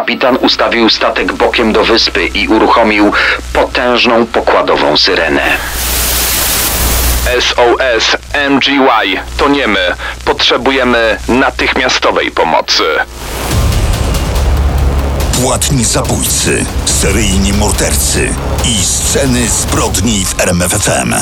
Kapitan 0.00 0.36
ustawił 0.36 0.90
statek 0.90 1.32
bokiem 1.32 1.72
do 1.72 1.84
wyspy 1.84 2.26
i 2.26 2.48
uruchomił 2.48 3.12
potężną 3.52 4.26
pokładową 4.26 4.96
syrenę. 4.96 5.42
SOS 7.40 8.16
MGY 8.50 9.20
to 9.36 9.48
nie 9.48 9.66
my. 9.66 9.94
Potrzebujemy 10.24 11.16
natychmiastowej 11.28 12.30
pomocy. 12.30 12.82
Płatni 15.42 15.84
zabójcy, 15.84 16.64
seryjni 16.84 17.52
mordercy 17.52 18.28
i 18.64 18.84
sceny 18.84 19.48
zbrodni 19.48 20.24
w 20.24 20.40
RMFFM. 20.40 21.14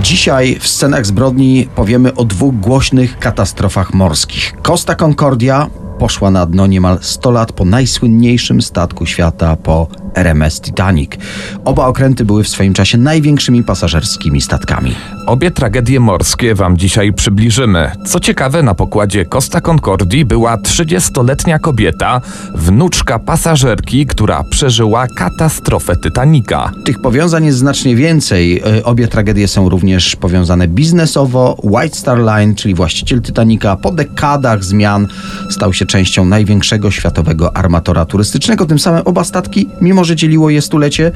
Dzisiaj 0.00 0.58
w 0.60 0.68
scenach 0.68 1.06
zbrodni 1.06 1.68
powiemy 1.74 2.14
o 2.14 2.24
dwóch 2.24 2.54
głośnych 2.54 3.18
katastrofach 3.18 3.94
morskich. 3.94 4.52
Costa 4.62 4.94
Concordia 4.94 5.66
poszła 5.98 6.30
na 6.30 6.46
dno 6.46 6.66
niemal 6.66 6.98
100 7.00 7.30
lat 7.30 7.52
po 7.52 7.64
najsłynniejszym 7.64 8.62
statku 8.62 9.06
świata 9.06 9.56
po 9.56 9.88
RMS 10.14 10.60
Titanic. 10.60 11.10
Oba 11.64 11.86
okręty 11.86 12.24
były 12.24 12.44
w 12.44 12.48
swoim 12.48 12.74
czasie 12.74 12.98
największymi 12.98 13.64
pasażerskimi 13.64 14.40
statkami. 14.40 14.94
Obie 15.26 15.50
tragedie 15.50 16.00
morskie 16.00 16.54
Wam 16.54 16.76
dzisiaj 16.76 17.12
przybliżymy. 17.12 17.90
Co 18.06 18.20
ciekawe, 18.20 18.62
na 18.62 18.74
pokładzie 18.74 19.24
Costa 19.24 19.60
Concordii 19.60 20.24
była 20.24 20.56
30-letnia 20.56 21.58
kobieta, 21.58 22.20
wnuczka 22.54 23.18
pasażerki, 23.18 24.06
która 24.06 24.44
przeżyła 24.50 25.06
katastrofę 25.16 25.96
Titanica. 25.96 26.70
Tych 26.84 27.00
powiązań 27.02 27.44
jest 27.44 27.58
znacznie 27.58 27.96
więcej. 27.96 28.62
E, 28.78 28.84
Obie 28.84 29.08
tragedie 29.08 29.48
są 29.48 29.68
również 29.68 30.16
powiązane 30.16 30.68
biznesowo. 30.68 31.56
White 31.62 31.96
Star 31.96 32.18
Line, 32.18 32.54
czyli 32.54 32.74
właściciel 32.74 33.22
Titanica, 33.22 33.76
po 33.76 33.90
dekadach 33.92 34.64
zmian 34.64 35.08
stał 35.50 35.72
się 35.72 35.83
częścią 35.86 36.24
największego 36.24 36.90
światowego 36.90 37.56
armatora 37.56 38.04
turystycznego. 38.04 38.66
Tym 38.66 38.78
samym 38.78 39.02
oba 39.04 39.24
statki, 39.24 39.68
mimo 39.80 40.04
że 40.04 40.16
dzieliło 40.16 40.50
je 40.50 40.62
stulecie, 40.62 41.12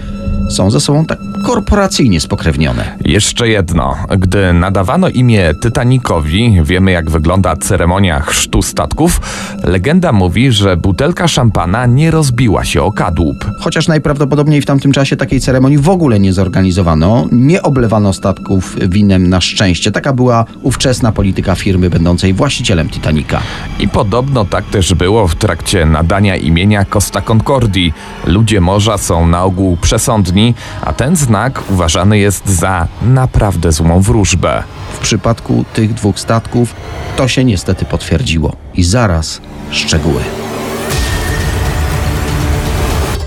są 0.50 0.70
ze 0.70 0.80
sobą 0.80 1.04
tak 1.04 1.18
korporacyjnie 1.46 2.20
spokrewnione. 2.20 2.96
Jeszcze 3.04 3.48
jedno. 3.48 3.96
Gdy 4.18 4.52
nadawano 4.52 5.08
imię 5.08 5.54
Titanicowi, 5.62 6.58
wiemy 6.62 6.90
jak 6.90 7.10
wygląda 7.10 7.56
ceremonia 7.56 8.20
chrztu 8.20 8.62
statków, 8.62 9.20
legenda 9.64 10.12
mówi, 10.12 10.52
że 10.52 10.76
butelka 10.76 11.28
szampana 11.28 11.86
nie 11.86 12.10
rozbiła 12.10 12.64
się 12.64 12.82
o 12.82 12.92
kadłub. 12.92 13.50
Chociaż 13.60 13.88
najprawdopodobniej 13.88 14.62
w 14.62 14.66
tamtym 14.66 14.92
czasie 14.92 15.16
takiej 15.16 15.40
ceremonii 15.40 15.78
w 15.78 15.88
ogóle 15.88 16.20
nie 16.20 16.32
zorganizowano, 16.32 17.26
nie 17.32 17.62
oblewano 17.62 18.12
statków 18.12 18.76
winem 18.88 19.28
na 19.28 19.40
szczęście. 19.40 19.92
Taka 19.92 20.12
była 20.12 20.44
ówczesna 20.62 21.12
polityka 21.12 21.54
firmy 21.54 21.90
będącej 21.90 22.34
właścicielem 22.34 22.88
Titanica. 22.88 23.40
I 23.80 23.88
podobno 23.88 24.44
tak 24.58 24.70
też 24.70 24.94
było 24.94 25.28
w 25.28 25.34
trakcie 25.34 25.86
nadania 25.86 26.36
imienia 26.36 26.84
Costa 26.84 27.20
Concordii. 27.20 27.94
Ludzie 28.26 28.60
morza 28.60 28.98
są 28.98 29.26
na 29.26 29.44
ogół 29.44 29.76
przesądni, 29.76 30.54
a 30.82 30.92
ten 30.92 31.16
znak 31.16 31.62
uważany 31.70 32.18
jest 32.18 32.48
za 32.48 32.88
naprawdę 33.02 33.72
złą 33.72 34.00
wróżbę. 34.00 34.62
W 34.92 34.98
przypadku 34.98 35.64
tych 35.74 35.94
dwóch 35.94 36.20
statków 36.20 36.74
to 37.16 37.28
się 37.28 37.44
niestety 37.44 37.84
potwierdziło. 37.84 38.56
I 38.74 38.84
zaraz 38.84 39.40
szczegóły. 39.70 40.20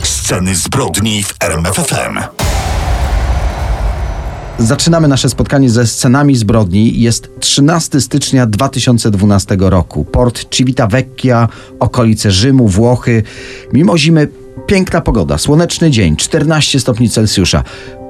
Sceny 0.03 0.55
zbrodni 0.55 1.23
w 1.23 1.33
RMFFM. 1.39 2.50
Zaczynamy 4.61 5.07
nasze 5.07 5.29
spotkanie 5.29 5.69
ze 5.69 5.87
scenami 5.87 6.35
zbrodni. 6.35 7.01
Jest 7.01 7.29
13 7.39 8.01
stycznia 8.01 8.45
2012 8.45 9.57
roku. 9.59 10.05
Port 10.05 10.49
Civitavecchia, 10.49 11.47
okolice 11.79 12.31
Rzymu, 12.31 12.67
Włochy. 12.67 13.23
Mimo 13.73 13.97
zimy 13.97 14.27
piękna 14.67 15.01
pogoda, 15.01 15.37
słoneczny 15.37 15.91
dzień, 15.91 16.15
14 16.15 16.79
stopni 16.79 17.09
Celsjusza. 17.09 17.63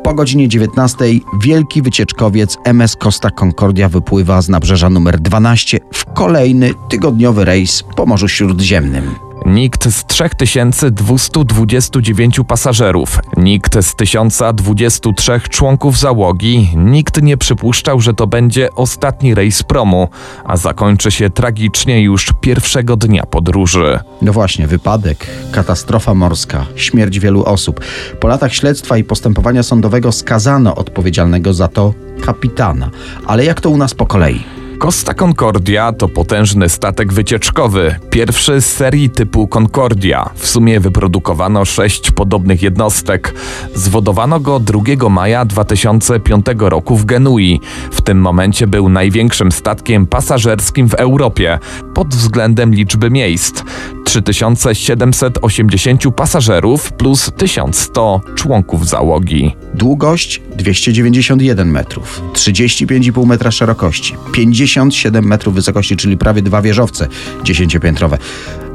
Po 0.03 0.13
godzinie 0.13 0.47
19 0.47 1.05
wielki 1.41 1.81
wycieczkowiec 1.81 2.57
MS 2.65 2.95
Costa 2.95 3.29
Concordia 3.29 3.89
wypływa 3.89 4.41
z 4.41 4.49
nabrzeża 4.49 4.89
numer 4.89 5.19
12 5.19 5.79
w 5.93 6.05
kolejny 6.05 6.71
tygodniowy 6.89 7.45
rejs 7.45 7.83
po 7.95 8.05
Morzu 8.05 8.27
Śródziemnym. 8.27 9.30
Nikt 9.45 9.91
z 9.91 10.05
3229 10.05 12.39
pasażerów, 12.47 13.19
nikt 13.37 13.77
z 13.81 13.95
1023 13.95 15.41
członków 15.49 15.99
załogi, 15.99 16.69
nikt 16.75 17.21
nie 17.21 17.37
przypuszczał, 17.37 18.01
że 18.01 18.13
to 18.13 18.27
będzie 18.27 18.69
ostatni 18.75 19.35
rejs 19.35 19.63
promu, 19.63 20.09
a 20.45 20.57
zakończy 20.57 21.11
się 21.11 21.29
tragicznie 21.29 22.01
już 22.01 22.33
pierwszego 22.41 22.97
dnia 22.97 23.25
podróży. 23.25 23.99
No 24.21 24.33
właśnie, 24.33 24.67
wypadek, 24.67 25.27
katastrofa 25.51 26.13
morska, 26.13 26.65
śmierć 26.75 27.19
wielu 27.19 27.43
osób. 27.43 27.79
Po 28.19 28.27
latach 28.27 28.53
śledztwa 28.53 28.97
i 28.97 29.03
postępowania 29.03 29.63
sądowego 29.63 30.11
skazano 30.11 30.75
odpowiedzialnego 30.75 31.53
za 31.53 31.67
to 31.67 31.93
kapitana. 32.25 32.89
Ale 33.25 33.45
jak 33.45 33.61
to 33.61 33.69
u 33.69 33.77
nas 33.77 33.93
po 33.93 34.05
kolei? 34.05 34.60
Costa 34.81 35.13
Concordia 35.13 35.93
to 35.93 36.07
potężny 36.07 36.69
statek 36.69 37.13
wycieczkowy, 37.13 37.95
pierwszy 38.09 38.61
z 38.61 38.65
serii 38.65 39.09
typu 39.09 39.47
Concordia. 39.47 40.29
W 40.35 40.47
sumie 40.47 40.79
wyprodukowano 40.79 41.65
sześć 41.65 42.11
podobnych 42.11 42.61
jednostek. 42.61 43.33
Zwodowano 43.75 44.39
go 44.39 44.59
2 44.59 45.09
maja 45.09 45.45
2005 45.45 46.45
roku 46.57 46.95
w 46.95 47.05
Genui. 47.05 47.59
W 47.91 48.01
tym 48.01 48.21
momencie 48.21 48.67
był 48.67 48.89
największym 48.89 49.51
statkiem 49.51 50.07
pasażerskim 50.07 50.89
w 50.89 50.93
Europie 50.93 51.59
pod 51.93 52.15
względem 52.15 52.73
liczby 52.73 53.09
miejsc. 53.09 53.63
3780 54.11 56.03
pasażerów 56.15 56.91
plus 56.93 57.31
1100 57.37 58.21
członków 58.35 58.87
załogi. 58.89 59.55
Długość 59.73 60.41
291 60.57 61.71
metrów, 61.71 62.21
35,5 62.33 63.25
metra 63.25 63.51
szerokości, 63.51 64.15
57 64.33 65.25
metrów 65.25 65.55
wysokości, 65.55 65.97
czyli 65.97 66.17
prawie 66.17 66.41
dwa 66.41 66.61
wieżowce 66.61 67.07
dziesięciopiętrowe. 67.43 68.17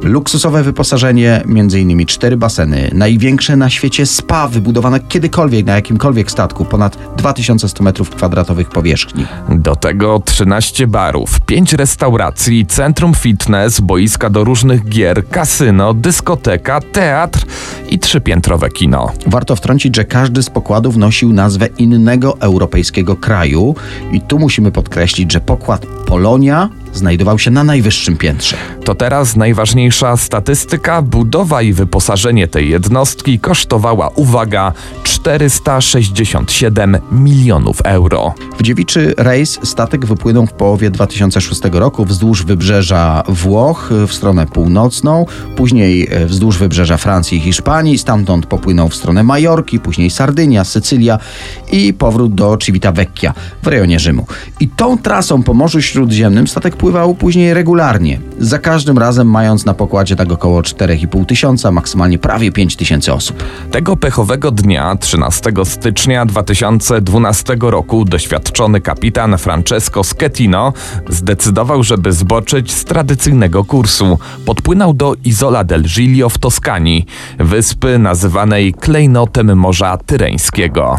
Luksusowe 0.03 0.62
wyposażenie, 0.62 1.43
m.in. 1.47 2.07
cztery 2.07 2.37
baseny, 2.37 2.91
największe 2.95 3.57
na 3.57 3.71
świecie 3.71 4.07
spa 4.07 4.49
wybudowane 4.49 5.01
kiedykolwiek 5.01 5.67
na 5.67 5.75
jakimkolwiek 5.75 6.31
statku, 6.31 6.65
ponad 6.65 6.99
2100 7.17 7.84
metrów 7.84 8.11
kwadratowych 8.11 8.69
powierzchni. 8.69 9.27
Do 9.49 9.77
tego 9.77 10.23
13 10.25 10.87
barów, 10.87 11.41
5 11.41 11.73
restauracji, 11.73 12.67
centrum 12.67 13.15
fitness, 13.15 13.81
boiska 13.81 14.31
do 14.31 14.45
różnych 14.45 14.89
gier, 14.89 15.29
kasyno, 15.29 15.95
dyskoteka, 15.95 16.81
teatr 16.81 17.47
i 17.89 17.99
trzypiętrowe 17.99 18.71
kino. 18.71 19.13
Warto 19.27 19.57
wtrącić, 19.57 19.97
że 19.97 20.05
każdy 20.05 20.43
z 20.43 20.51
pokładów 20.51 20.97
nosił 20.97 21.33
nazwę 21.33 21.67
innego 21.67 22.41
europejskiego 22.41 23.17
kraju 23.17 23.75
i 24.13 24.21
tu 24.21 24.39
musimy 24.39 24.73
podkreślić, 24.73 25.33
że 25.33 25.41
pokład 25.41 25.87
Polonia 26.07 26.69
znajdował 26.97 27.39
się 27.39 27.51
na 27.51 27.65
najwyższym 27.65 28.17
piętrze. 28.17 28.57
To 28.84 28.95
teraz 28.95 29.37
najważniejsza 29.37 30.17
statystyka. 30.17 31.03
Budowa 31.03 31.62
i 31.62 31.73
wyposażenie 31.73 32.49
tej 32.49 32.71
jednostki 32.71 33.39
kosztowała, 33.39 34.09
uwaga, 34.09 34.73
467 35.03 36.99
milionów 37.12 37.81
euro. 37.81 38.34
W 38.59 38.62
dziewiczy 38.62 39.15
rejs 39.17 39.59
statek 39.62 40.07
wypłynął 40.07 40.47
w 40.47 40.53
połowie 40.53 40.91
2006 40.91 41.61
roku 41.73 42.05
wzdłuż 42.05 42.45
wybrzeża 42.45 43.23
Włoch 43.28 43.91
w 44.09 44.13
stronę 44.13 44.47
północną, 44.47 45.27
później 45.57 46.09
e, 46.11 46.27
wzdłuż 46.27 46.59
wybrzeża 46.59 46.97
Francji 46.97 47.39
i 47.39 47.41
Hiszpanii, 47.41 47.99
stamtąd 47.99 48.47
popłynął 48.47 48.89
w 48.89 48.95
stronę 48.95 49.23
Majorki, 49.23 49.81
później 49.81 50.11
Sardynia, 50.11 50.65
Sycylia 50.65 51.19
i 51.73 51.93
powrót 51.95 52.34
do 52.34 52.57
Civitavecchia 52.57 53.34
w 53.63 53.67
rejonie 53.67 53.99
Rzymu. 53.99 54.27
I 54.61 54.69
tą 54.69 54.99
trasą 54.99 55.43
po 55.43 55.55
Morzu 55.55 55.83
Śródziemnym 55.83 56.49
statek 56.49 56.77
pływał 56.87 57.15
później 57.15 57.55
regularnie, 57.55 58.21
za 58.39 58.59
każdym 58.59 58.99
razem 58.99 59.31
mając 59.31 59.65
na 59.65 59.75
pokładzie 59.75 60.17
tak 60.17 60.33
około 60.33 60.61
4,5 60.61 61.27
tysiąca, 61.27 61.71
maksymalnie 61.71 62.19
prawie 62.19 62.53
5 62.53 62.77
tysięcy 62.77 63.13
osób. 63.13 63.45
Tego 63.71 63.97
pechowego 63.97 64.51
dnia, 64.51 64.97
13 64.97 65.53
stycznia 65.65 66.27
2012 66.27 67.57
roku, 67.60 68.05
doświadczony 68.05 68.81
kapitan 68.81 69.39
Francesco 69.39 70.05
Schettino 70.05 70.72
zdecydował, 71.09 71.83
żeby 71.83 72.13
zboczyć 72.13 72.72
z 72.72 72.84
tradycyjnego 72.84 73.65
kursu. 73.65 74.19
Podpłynął 74.45 74.95
do 74.95 75.15
Isola 75.25 75.65
del 75.65 75.83
Giglio 75.83 76.28
w 76.28 76.39
Toskanii, 76.39 77.07
wyspy 77.39 77.99
nazywanej 77.99 78.75
klejnotem 78.75 79.59
Morza 79.59 79.97
Tyreńskiego. 79.97 80.99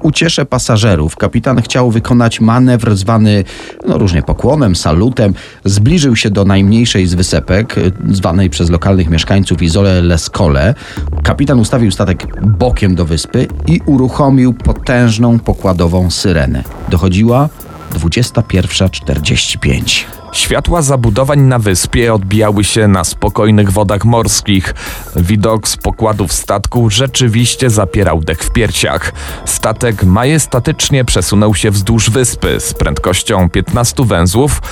Ku 0.00 0.10
uciesze 0.10 0.46
pasażerów 0.46 1.16
kapitan 1.16 1.62
chciał 1.62 1.90
wykonać 1.90 2.40
manewr 2.40 2.96
zwany 2.96 3.44
no, 3.86 3.98
różnie 3.98 4.22
pokłonem, 4.22 4.76
salutem. 4.76 5.34
Zbliżył 5.64 6.16
się 6.16 6.30
do 6.30 6.44
najmniejszej 6.44 7.06
z 7.06 7.14
wysepek, 7.14 7.76
zwanej 8.08 8.50
przez 8.50 8.70
lokalnych 8.70 9.10
mieszkańców 9.10 9.62
Izole 9.62 10.02
Lescole. 10.02 10.74
Kapitan 11.22 11.60
ustawił 11.60 11.90
statek 11.90 12.40
bokiem 12.46 12.94
do 12.94 13.04
wyspy 13.04 13.46
i 13.66 13.80
uruchomił 13.86 14.54
potężną 14.54 15.38
pokładową 15.38 16.10
syrenę. 16.10 16.64
Dochodziła 16.88 17.48
21.45. 17.94 20.19
Światła 20.32 20.82
zabudowań 20.82 21.40
na 21.40 21.58
wyspie 21.58 22.14
odbijały 22.14 22.64
się 22.64 22.88
na 22.88 23.04
spokojnych 23.04 23.72
wodach 23.72 24.04
morskich. 24.04 24.74
Widok 25.16 25.68
z 25.68 25.76
pokładów 25.76 26.32
statku 26.32 26.90
rzeczywiście 26.90 27.70
zapierał 27.70 28.20
dech 28.20 28.38
w 28.44 28.50
piersiach. 28.52 29.12
Statek 29.44 30.04
majestatycznie 30.04 31.04
przesunął 31.04 31.54
się 31.54 31.70
wzdłuż 31.70 32.10
wyspy 32.10 32.60
z 32.60 32.74
prędkością 32.74 33.50
15 33.50 34.04
węzłów, 34.04 34.62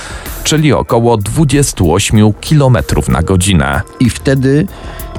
czyli 0.43 0.73
około 0.73 1.17
28 1.17 2.33
km 2.33 2.77
na 3.07 3.23
godzinę. 3.23 3.81
I 3.99 4.09
wtedy 4.09 4.67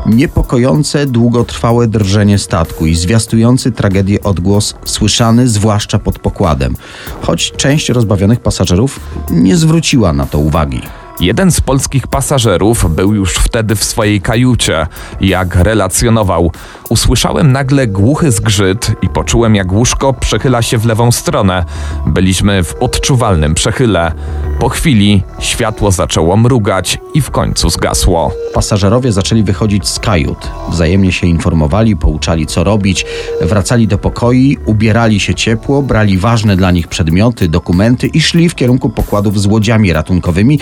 niepokojące, 0.07 1.07
długotrwałe 1.07 1.87
drżenie 1.87 2.39
statku 2.39 2.87
i 2.87 2.95
zwiastujący 2.95 3.73
tragedię 3.73 4.23
odgłos 4.23 4.75
słyszany 4.85 5.49
zwłaszcza 5.49 5.99
pod 5.99 6.19
pokładem, 6.19 6.77
choć 7.23 7.53
część 7.53 7.89
rozbawionych 7.89 8.41
pasażerów 8.41 9.01
nie 9.31 9.57
zwróciła 9.57 10.13
na 10.13 10.27
to 10.27 10.39
uwagi. 10.39 10.81
Jeden 11.21 11.51
z 11.51 11.61
polskich 11.61 12.07
pasażerów 12.07 12.95
był 12.95 13.15
już 13.15 13.35
wtedy 13.35 13.77
w 13.77 13.85
swojej 13.85 14.21
kajucie. 14.21 14.87
Jak 15.21 15.55
relacjonował, 15.55 16.53
usłyszałem 16.89 17.53
nagle 17.53 17.87
głuchy 17.87 18.33
zgrzyt 18.33 18.93
i 19.03 19.09
poczułem, 19.09 19.55
jak 19.55 19.73
łóżko 19.73 20.13
przechyla 20.13 20.63
się 20.63 20.79
w 20.79 20.87
lewą 20.87 21.13
stronę. 21.13 21.65
Byliśmy 22.07 22.65
w 22.65 22.75
odczuwalnym 22.75 23.55
przechyle. 23.55 24.13
Po 24.61 24.69
chwili 24.69 25.23
światło 25.39 25.91
zaczęło 25.91 26.37
mrugać 26.37 26.99
i 27.15 27.21
w 27.21 27.31
końcu 27.31 27.71
zgasło. 27.71 28.33
Pasażerowie 28.55 29.13
zaczęli 29.13 29.43
wychodzić 29.43 29.89
z 29.89 29.99
kajut. 29.99 30.51
Wzajemnie 30.69 31.13
się 31.13 31.27
informowali, 31.27 31.97
pouczali 31.97 32.47
co 32.47 32.65
robić, 32.65 33.07
wracali 33.41 33.89
do 33.89 33.99
pokoi, 33.99 34.57
ubierali 34.67 35.21
się 35.21 35.35
ciepło, 35.35 35.83
brali 35.83 36.19
ważne 36.19 36.57
dla 36.57 36.71
nich 36.71 36.89
przedmioty, 36.89 37.49
dokumenty 37.49 38.07
i 38.07 38.21
szli 38.21 38.49
w 38.49 38.55
kierunku 38.55 38.91
pokładów 38.91 39.41
z 39.41 39.47
łodziami 39.47 39.93
ratunkowymi, 39.93 40.59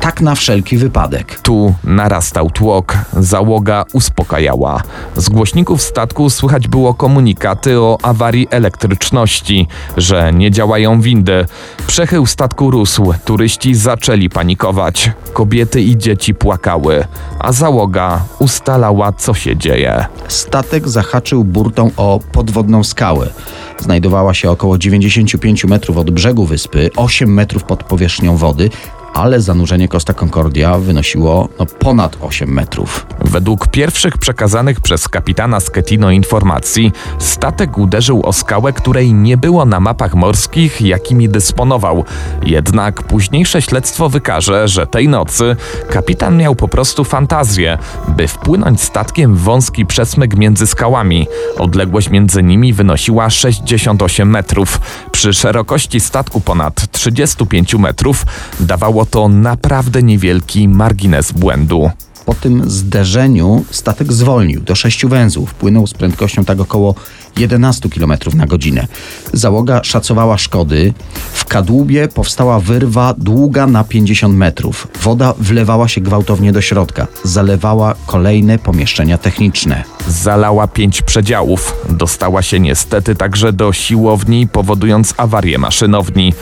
tak 0.00 0.20
na 0.20 0.34
wszelki 0.34 0.76
wypadek. 0.76 1.40
Tu 1.40 1.74
narastał 1.84 2.50
tłok, 2.50 2.96
załoga 3.12 3.84
uspokajała. 3.92 4.82
Z 5.16 5.28
głośników 5.28 5.82
statku 5.82 6.30
słychać 6.30 6.68
było 6.68 6.94
komunikaty 6.94 7.80
o 7.80 7.98
awarii 8.02 8.46
elektryczności, 8.50 9.68
że 9.96 10.32
nie 10.32 10.50
działają 10.50 11.00
windy. 11.00 11.46
Przechył 11.86 12.26
statku 12.26 12.70
rósł, 12.70 13.14
turyści 13.24 13.74
zaczęli 13.74 14.30
panikować. 14.30 15.10
Kobiety 15.32 15.80
i 15.80 15.98
dzieci 15.98 16.34
płakały, 16.34 17.04
a 17.38 17.52
załoga 17.52 18.24
ustalała, 18.38 19.12
co 19.12 19.34
się 19.34 19.56
dzieje. 19.56 20.06
Statek 20.28 20.88
zahaczył 20.88 21.44
burtą 21.44 21.90
o 21.96 22.20
podwodną 22.32 22.84
skałę. 22.84 23.30
Znajdowała 23.78 24.34
się 24.34 24.50
około 24.50 24.78
95 24.78 25.64
metrów 25.64 25.96
od 25.96 26.10
brzegu 26.10 26.46
wyspy, 26.46 26.90
8 26.96 27.34
metrów 27.34 27.64
pod 27.64 27.84
powierzchnią 27.84 28.36
wody, 28.36 28.70
ale 29.14 29.40
zanurzenie 29.40 29.88
Costa 29.88 30.14
Concordia 30.14 30.78
wynosiło 30.78 31.48
no, 31.58 31.66
ponad 31.66 32.16
8 32.20 32.48
metrów. 32.48 33.06
Według 33.20 33.68
pierwszych 33.68 34.18
przekazanych 34.18 34.80
przez 34.80 35.08
kapitana 35.08 35.60
Sketino 35.60 36.10
informacji, 36.10 36.92
statek 37.18 37.78
uderzył 37.78 38.26
o 38.26 38.32
skałę, 38.32 38.72
której 38.72 39.12
nie 39.12 39.36
było 39.36 39.64
na 39.64 39.80
mapach 39.80 40.14
morskich, 40.14 40.80
jakimi 40.82 41.28
dysponował. 41.28 42.04
Jednak 42.42 43.02
późniejsze 43.02 43.62
śledztwo 43.62 44.08
wykaże, 44.08 44.68
że 44.68 44.86
tej 44.86 45.08
nocy 45.08 45.56
kapitan 45.90 46.36
miał 46.36 46.54
po 46.54 46.68
prostu 46.68 47.04
fantazję, 47.04 47.78
by 48.08 48.28
wpłynąć 48.28 48.82
statkiem 48.82 49.34
w 49.34 49.40
wąski 49.40 49.86
przesmyk 49.86 50.36
między 50.36 50.66
skałami. 50.66 51.26
Odległość 51.58 52.10
między 52.10 52.42
nimi 52.42 52.72
wynosiła 52.72 53.30
68 53.30 54.30
metrów. 54.30 54.80
Przy 55.12 55.32
szerokości 55.32 56.00
statku 56.00 56.40
ponad 56.40 56.90
35 56.90 57.74
metrów 57.74 58.26
dawało 58.60 58.99
to 59.06 59.28
naprawdę 59.28 60.02
niewielki 60.02 60.68
margines 60.68 61.32
błędu. 61.32 61.90
Po 62.26 62.34
tym 62.34 62.70
zderzeniu 62.70 63.64
statek 63.70 64.12
zwolnił 64.12 64.60
do 64.60 64.74
6 64.74 65.06
węzłów. 65.06 65.54
Płynął 65.54 65.86
z 65.86 65.94
prędkością 65.94 66.44
tak 66.44 66.60
około 66.60 66.94
11 67.38 67.88
km 67.88 68.12
na 68.34 68.46
godzinę. 68.46 68.86
Załoga 69.32 69.84
szacowała 69.84 70.38
szkody. 70.38 70.94
W 71.32 71.44
kadłubie 71.44 72.08
powstała 72.08 72.60
wyrwa 72.60 73.14
długa 73.18 73.66
na 73.66 73.84
50 73.84 74.36
metrów. 74.36 74.88
Woda 75.02 75.34
wlewała 75.38 75.88
się 75.88 76.00
gwałtownie 76.00 76.52
do 76.52 76.60
środka. 76.60 77.06
Zalewała 77.24 77.94
kolejne 78.06 78.58
pomieszczenia 78.58 79.18
techniczne. 79.18 79.84
Zalała 80.08 80.66
pięć 80.66 81.02
przedziałów. 81.02 81.74
Dostała 81.88 82.42
się 82.42 82.60
niestety 82.60 83.14
także 83.14 83.52
do 83.52 83.72
siłowni, 83.72 84.48
powodując 84.48 85.14
awarię 85.16 85.58
maszynowni. 85.58 86.32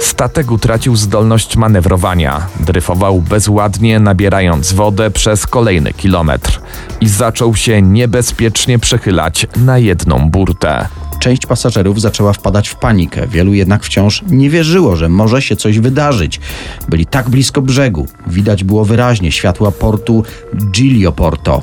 Statek 0.00 0.50
utracił 0.50 0.96
zdolność 0.96 1.56
manewrowania. 1.56 2.46
Dryfował 2.60 3.20
bezładnie, 3.20 4.00
nabierając 4.00 4.72
wodę 4.72 5.10
przez 5.10 5.46
kolejny 5.46 5.92
kilometr. 5.92 6.60
I 7.00 7.08
zaczął 7.08 7.56
się 7.56 7.82
niebezpiecznie 7.82 8.78
przechylać 8.78 9.46
na 9.56 9.78
jedną 9.78 10.30
burtę. 10.30 10.88
Część 11.18 11.46
pasażerów 11.46 12.00
zaczęła 12.00 12.32
wpadać 12.32 12.68
w 12.68 12.76
panikę, 12.76 13.26
wielu 13.26 13.54
jednak 13.54 13.84
wciąż 13.84 14.22
nie 14.30 14.50
wierzyło, 14.50 14.96
że 14.96 15.08
może 15.08 15.42
się 15.42 15.56
coś 15.56 15.78
wydarzyć. 15.78 16.40
Byli 16.88 17.06
tak 17.06 17.28
blisko 17.28 17.62
brzegu, 17.62 18.06
widać 18.26 18.64
było 18.64 18.84
wyraźnie 18.84 19.32
światła 19.32 19.70
portu 19.70 20.24
Giglio 20.70 21.12
Porto, 21.12 21.62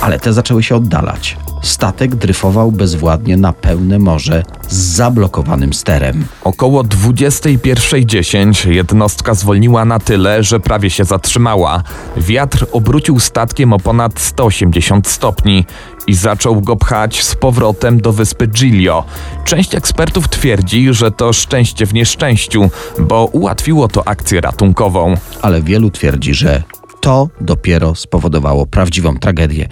ale 0.00 0.18
te 0.18 0.32
zaczęły 0.32 0.62
się 0.62 0.76
oddalać. 0.76 1.36
Statek 1.62 2.14
dryfował 2.14 2.72
bezwładnie 2.72 3.36
na 3.36 3.52
pełne 3.52 3.98
morze 3.98 4.42
z 4.68 4.74
zablokowanym 4.74 5.74
sterem. 5.74 6.26
Około 6.44 6.84
21.10 6.84 8.70
jednostka 8.70 9.34
zwolniła 9.34 9.84
na 9.84 9.98
tyle, 9.98 10.42
że 10.42 10.60
prawie 10.60 10.90
się 10.90 11.04
zatrzymała. 11.04 11.82
Wiatr 12.16 12.66
obrócił 12.72 13.20
statkiem 13.20 13.72
o 13.72 13.78
ponad 13.78 14.20
180 14.20 15.08
stopni 15.08 15.64
i 16.06 16.14
zaczął 16.14 16.60
go 16.60 16.76
pchać 16.76 17.24
z 17.24 17.34
powrotem 17.34 18.00
do 18.00 18.12
wyspy 18.12 18.46
Giglio. 18.46 19.04
Część 19.44 19.74
ekspertów 19.74 20.28
twierdzi, 20.28 20.88
że 20.90 21.10
to 21.10 21.32
szczęście 21.32 21.86
w 21.86 21.94
nieszczęściu, 21.94 22.70
bo 22.98 23.24
ułatwiło 23.24 23.88
to 23.88 24.08
akcję 24.08 24.40
ratunkową. 24.40 25.14
Ale 25.42 25.62
wielu 25.62 25.90
twierdzi, 25.90 26.34
że 26.34 26.62
to 27.08 27.28
dopiero 27.40 27.94
spowodowało 27.94 28.66
prawdziwą 28.66 29.18
tragedię. 29.18 29.68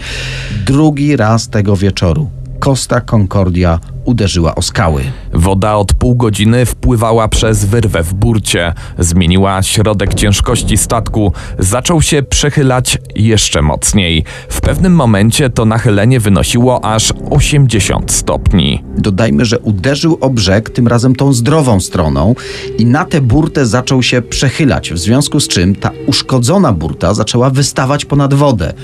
Drugi 0.66 1.16
raz 1.16 1.48
tego 1.48 1.76
wieczoru 1.76 2.30
Costa 2.66 3.00
Concordia 3.00 3.80
uderzyła 4.04 4.54
o 4.54 4.62
skały. 4.62 5.02
Woda 5.32 5.74
od 5.74 5.94
pół 5.94 6.16
godziny 6.16 6.66
wpływała 6.66 7.28
przez 7.28 7.64
wyrwę 7.64 8.02
w 8.02 8.14
burcie, 8.14 8.74
zmieniła 8.98 9.62
środek 9.62 10.14
ciężkości 10.14 10.76
statku, 10.76 11.32
zaczął 11.58 12.02
się 12.02 12.22
przechylać 12.22 12.98
jeszcze 13.16 13.62
mocniej. 13.62 14.24
W 14.48 14.60
pewnym 14.60 14.94
momencie 14.94 15.50
to 15.50 15.64
nachylenie 15.64 16.20
wynosiło 16.20 16.84
aż 16.84 17.12
80 17.30 18.12
stopni. 18.12 18.84
Dodajmy, 18.98 19.44
że 19.44 19.58
uderzył 19.58 20.18
o 20.20 20.30
brzeg, 20.30 20.70
tym 20.70 20.88
razem 20.88 21.16
tą 21.16 21.32
zdrową 21.32 21.80
stroną, 21.80 22.34
i 22.78 22.86
na 22.86 23.04
tę 23.04 23.20
burtę 23.20 23.66
zaczął 23.66 24.02
się 24.02 24.22
przechylać, 24.22 24.92
w 24.92 24.98
związku 24.98 25.40
z 25.40 25.48
czym 25.48 25.76
ta 25.76 25.90
uszkodzona 26.06 26.72
burta 26.72 27.14
zaczęła 27.14 27.50
wystawać 27.50 28.04
ponad 28.04 28.34
wodę 28.34 28.74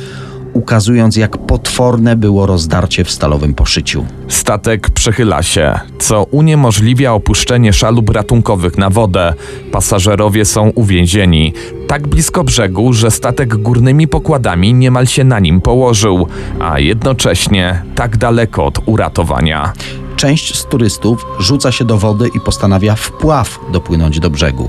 ukazując 0.52 1.16
jak 1.16 1.38
potworne 1.38 2.16
było 2.16 2.46
rozdarcie 2.46 3.04
w 3.04 3.10
stalowym 3.10 3.54
poszyciu. 3.54 4.04
Statek 4.28 4.90
przechyla 4.90 5.42
się, 5.42 5.80
co 5.98 6.22
uniemożliwia 6.22 7.12
opuszczenie 7.12 7.72
szalub 7.72 8.10
ratunkowych 8.10 8.78
na 8.78 8.90
wodę. 8.90 9.34
Pasażerowie 9.72 10.44
są 10.44 10.68
uwięzieni. 10.68 11.52
Tak 11.88 12.08
blisko 12.08 12.44
brzegu, 12.44 12.92
że 12.92 13.10
statek 13.10 13.56
górnymi 13.56 14.08
pokładami 14.08 14.74
niemal 14.74 15.06
się 15.06 15.24
na 15.24 15.40
nim 15.40 15.60
położył, 15.60 16.26
a 16.60 16.78
jednocześnie 16.78 17.82
tak 17.94 18.16
daleko 18.16 18.66
od 18.66 18.78
uratowania. 18.86 19.72
Część 20.16 20.58
z 20.58 20.66
turystów 20.66 21.26
rzuca 21.38 21.72
się 21.72 21.84
do 21.84 21.98
wody 21.98 22.28
i 22.34 22.40
postanawia 22.40 22.94
wpław 22.94 23.58
dopłynąć 23.72 24.20
do 24.20 24.30
brzegu. 24.30 24.68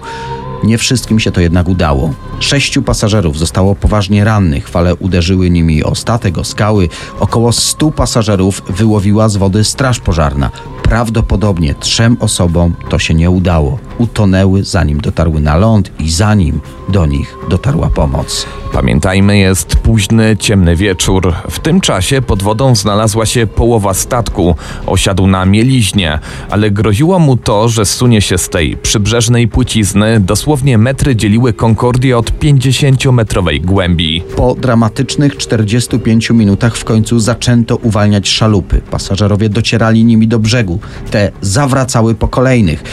Nie 0.63 0.77
wszystkim 0.77 1.19
się 1.19 1.31
to 1.31 1.41
jednak 1.41 1.67
udało. 1.67 2.13
Sześciu 2.39 2.81
pasażerów 2.81 3.37
zostało 3.39 3.75
poważnie 3.75 4.23
rannych. 4.23 4.69
Fale 4.69 4.95
uderzyły 4.95 5.49
nimi 5.49 5.83
o 5.83 5.95
statek, 5.95 6.37
o 6.37 6.43
skały. 6.43 6.89
Około 7.19 7.51
stu 7.51 7.91
pasażerów 7.91 8.61
wyłowiła 8.69 9.29
z 9.29 9.37
wody 9.37 9.63
straż 9.63 9.99
pożarna. 9.99 10.51
Prawdopodobnie 10.83 11.75
trzem 11.75 12.17
osobom 12.19 12.75
to 12.89 12.99
się 12.99 13.13
nie 13.13 13.29
udało. 13.29 13.79
Utonęły 13.97 14.63
zanim 14.63 15.01
dotarły 15.01 15.41
na 15.41 15.57
ląd 15.57 15.91
i 15.99 16.11
zanim 16.11 16.59
do 16.89 17.05
nich 17.05 17.35
dotarła 17.49 17.89
pomoc. 17.89 18.45
Pamiętajmy, 18.73 19.37
jest 19.37 19.75
późny, 19.75 20.37
ciemny 20.39 20.75
wieczór. 20.75 21.33
W 21.49 21.59
tym 21.59 21.81
czasie 21.81 22.21
pod 22.21 22.43
wodą 22.43 22.75
znalazła 22.75 23.25
się 23.25 23.47
połowa 23.47 23.93
statku. 23.93 24.55
Osiadł 24.85 25.27
na 25.27 25.45
mieliźnie, 25.45 26.19
ale 26.49 26.71
groziło 26.71 27.19
mu 27.19 27.37
to, 27.37 27.69
że 27.69 27.85
sunie 27.85 28.21
się 28.21 28.37
z 28.37 28.49
tej 28.49 28.77
przybrzeżnej 28.77 29.47
płycizny 29.47 30.19
dosłownie 30.19 30.77
metry 30.77 31.15
dzieliły 31.15 31.53
Concordię 31.53 32.17
od 32.17 32.39
50-metrowej 32.39 33.61
głębi. 33.61 34.23
Po 34.35 34.55
dramatycznych 34.55 35.37
45 35.37 36.29
minutach 36.29 36.77
w 36.77 36.83
końcu 36.83 37.19
zaczęto 37.19 37.75
uwalniać 37.75 38.29
szalupy. 38.29 38.81
Pasażerowie 38.91 39.49
docierali 39.49 40.05
nimi 40.05 40.27
do 40.27 40.39
brzegu. 40.39 40.72
Te 41.11 41.31
zawracały 41.41 42.15
po 42.15 42.27
kolejnych. 42.27 42.83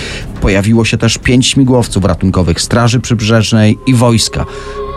Pojawiło 0.40 0.84
się 0.84 0.98
też 0.98 1.18
pięć 1.18 1.46
śmigłowców 1.46 2.04
ratunkowych 2.04 2.60
Straży 2.60 3.00
Przybrzeżnej 3.00 3.78
i 3.86 3.94
wojska. 3.94 4.46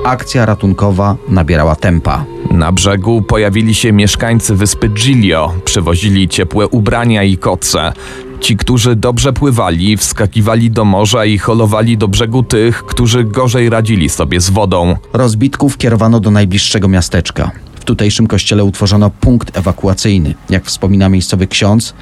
Akcja 0.06 0.46
ratunkowa 0.46 1.16
nabierała 1.30 1.75
tempa. 1.75 2.25
Na 2.52 2.72
brzegu 2.72 3.22
pojawili 3.22 3.75
się 3.75 3.92
mieszkańcy 3.92 4.56
wyspy 4.56 4.90
Giglio, 4.90 5.54
przywozili 5.66 6.30
ciepłe 6.30 6.68
ubrania 6.68 7.24
i 7.24 7.38
koce. 7.38 7.94
Ci, 8.40 8.58
którzy 8.58 8.96
dobrze 8.96 9.34
pływali, 9.34 9.98
wskakiwali 9.98 10.72
do 10.72 10.86
morza 10.86 11.25
i 11.25 11.38
holowali 11.38 11.98
do 11.98 12.08
brzegu 12.08 12.44
tych, 12.44 12.84
którzy 12.84 13.24
gorzej 13.24 13.70
radzili 13.70 14.10
sobie 14.10 14.42
z 14.42 14.50
wodą. 14.50 14.96
Rozbitków 15.13 15.78
kierowano 15.78 16.20
do 16.20 16.32
najbliższego 16.32 16.88
miasteczka. 16.88 17.52
W 17.75 17.86
tutejszym 17.86 18.28
kościele 18.28 18.63
utworzono 18.63 19.10
punkt 19.10 19.58
ewakuacyjny. 19.58 20.36
Jak 20.50 20.66
wspomina 20.66 21.10
miejscowy 21.10 21.48
ksiądz, 21.48 21.94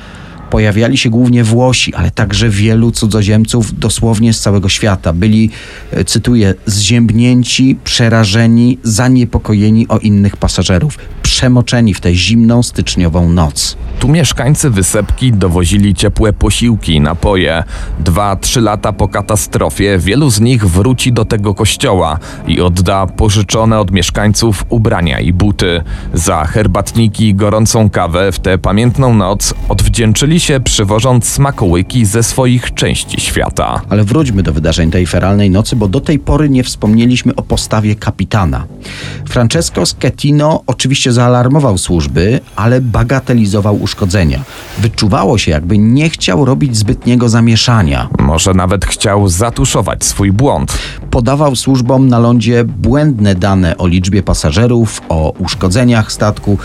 pojawiali 0.52 0.98
się 0.98 1.10
głównie 1.10 1.44
Włosi, 1.44 1.96
ale 1.96 2.12
także 2.12 2.50
wielu 2.50 2.92
cudzoziemców 2.92 3.80
dosłownie 3.80 4.34
z 4.34 4.40
całego 4.40 4.70
świata. 4.70 5.14
Byli, 5.14 5.50
e, 5.92 6.06
cytuję, 6.06 6.54
zziębnięci, 6.66 7.78
przerażeni, 7.84 8.78
zaniepokojeni 8.84 9.88
o 9.88 9.98
innych 9.98 10.38
pasażerów, 10.38 10.98
przemoczeni 11.22 11.94
w 11.94 12.02
tę 12.02 12.16
zimną 12.16 12.64
styczniową 12.64 13.30
noc. 13.30 13.78
Tu 14.00 14.08
mieszkańcy 14.08 14.70
wysepki 14.70 15.34
dowozili 15.34 15.94
ciepłe 15.94 16.34
posiłki 16.34 17.02
napoje. 17.02 17.64
Dwa, 18.00 18.36
trzy 18.36 18.62
lata 18.62 18.94
po 18.94 19.08
katastrofie 19.08 20.00
wielu 20.00 20.30
z 20.30 20.40
nich 20.40 20.66
wróci 20.66 21.14
do 21.14 21.26
tego 21.26 21.54
kościoła 21.54 22.20
i 22.48 22.62
odda 22.62 23.08
pożyczone 23.08 23.80
od 23.80 23.92
mieszkańców 23.92 24.66
ubrania 24.70 25.20
i 25.20 25.34
buty. 25.34 25.84
Za 26.14 26.46
herbatniki 26.46 27.28
i 27.28 27.36
gorącą 27.36 27.90
kawę 27.90 28.32
w 28.32 28.40
tę 28.40 28.58
pamiętną 28.58 29.14
noc 29.14 29.54
odwdzięczyli 29.70 30.40
się 30.42 30.60
przywożąc 30.60 31.30
smakołyki 31.30 32.06
ze 32.06 32.24
swoich 32.24 32.74
części 32.74 33.22
świata. 33.22 33.82
Ale 33.90 34.04
wróćmy 34.04 34.44
do 34.44 34.54
wydarzeń 34.54 34.92
tej 34.92 35.08
feralnej 35.08 35.50
nocy, 35.50 35.76
bo 35.76 35.88
do 35.88 36.02
tej 36.02 36.20
pory 36.20 36.50
nie 36.50 36.64
wspomnieliśmy 36.64 37.36
o 37.36 37.42
postawie 37.42 37.96
kapitana. 37.96 38.66
Francesco 39.30 39.86
Schettino 39.86 40.64
oczywiście 40.68 41.14
zaalarmował 41.14 41.78
służby, 41.78 42.40
ale 42.56 42.82
bagatelizował 42.82 43.82
uszkodzenia. 43.82 44.40
Wyczuwało 44.80 45.38
się, 45.38 45.52
jakby 45.52 45.78
nie 45.78 46.10
chciał 46.10 46.46
robić 46.46 46.78
zbytniego 46.78 47.30
zamieszania. 47.30 48.10
Może 48.20 48.54
nawet 48.54 48.86
chciał 48.86 49.28
zatuszować 49.28 50.06
swój 50.06 50.32
błąd. 50.32 50.78
Podawał 51.12 51.56
służbom 51.56 52.08
na 52.08 52.20
lądzie 52.20 52.64
błędne 52.64 53.36
dane 53.36 53.78
o 53.78 53.88
liczbie 53.88 54.24
pasażerów, 54.24 55.02
o 55.10 55.34
uszkodzeniach 55.40 56.12
statku. 56.12 56.58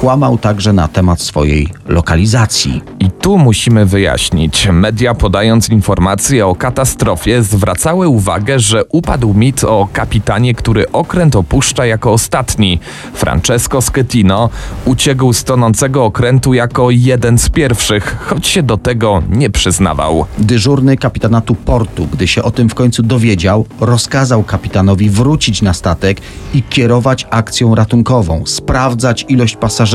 Kłamał 0.00 0.38
także 0.38 0.72
na 0.72 0.88
temat 0.88 1.20
swojej 1.20 1.68
lokalizacji. 1.86 2.82
I 3.00 3.10
tu 3.10 3.38
musimy 3.38 3.86
wyjaśnić. 3.86 4.68
Media 4.72 5.14
podając 5.14 5.68
informacje 5.68 6.46
o 6.46 6.54
katastrofie 6.54 7.42
zwracały 7.42 8.08
uwagę, 8.08 8.58
że 8.58 8.84
upadł 8.84 9.34
mit 9.34 9.64
o 9.64 9.88
kapitanie, 9.92 10.54
który 10.54 10.92
okręt 10.92 11.36
opuszcza 11.36 11.86
jako 11.86 12.12
ostatni. 12.12 12.80
Francesco 13.14 13.82
Schettino 13.82 14.50
uciekł 14.84 15.32
z 15.32 15.44
tonącego 15.44 16.04
okrętu 16.04 16.54
jako 16.54 16.90
jeden 16.90 17.38
z 17.38 17.48
pierwszych, 17.48 18.16
choć 18.20 18.46
się 18.46 18.62
do 18.62 18.76
tego 18.76 19.22
nie 19.30 19.50
przyznawał. 19.50 20.26
Dyżurny 20.38 20.96
kapitanatu 20.96 21.54
portu, 21.54 22.06
gdy 22.12 22.28
się 22.28 22.42
o 22.42 22.50
tym 22.50 22.68
w 22.68 22.74
końcu 22.74 23.02
dowiedział, 23.02 23.66
rozkazał 23.80 24.42
kapitanowi 24.42 25.10
wrócić 25.10 25.62
na 25.62 25.74
statek 25.74 26.20
i 26.54 26.62
kierować 26.62 27.26
akcją 27.30 27.74
ratunkową, 27.74 28.42
sprawdzać 28.46 29.24
ilość 29.28 29.56
pasażerów. 29.56 29.85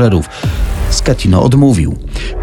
Schettino 0.90 1.42
odmówił. 1.42 1.96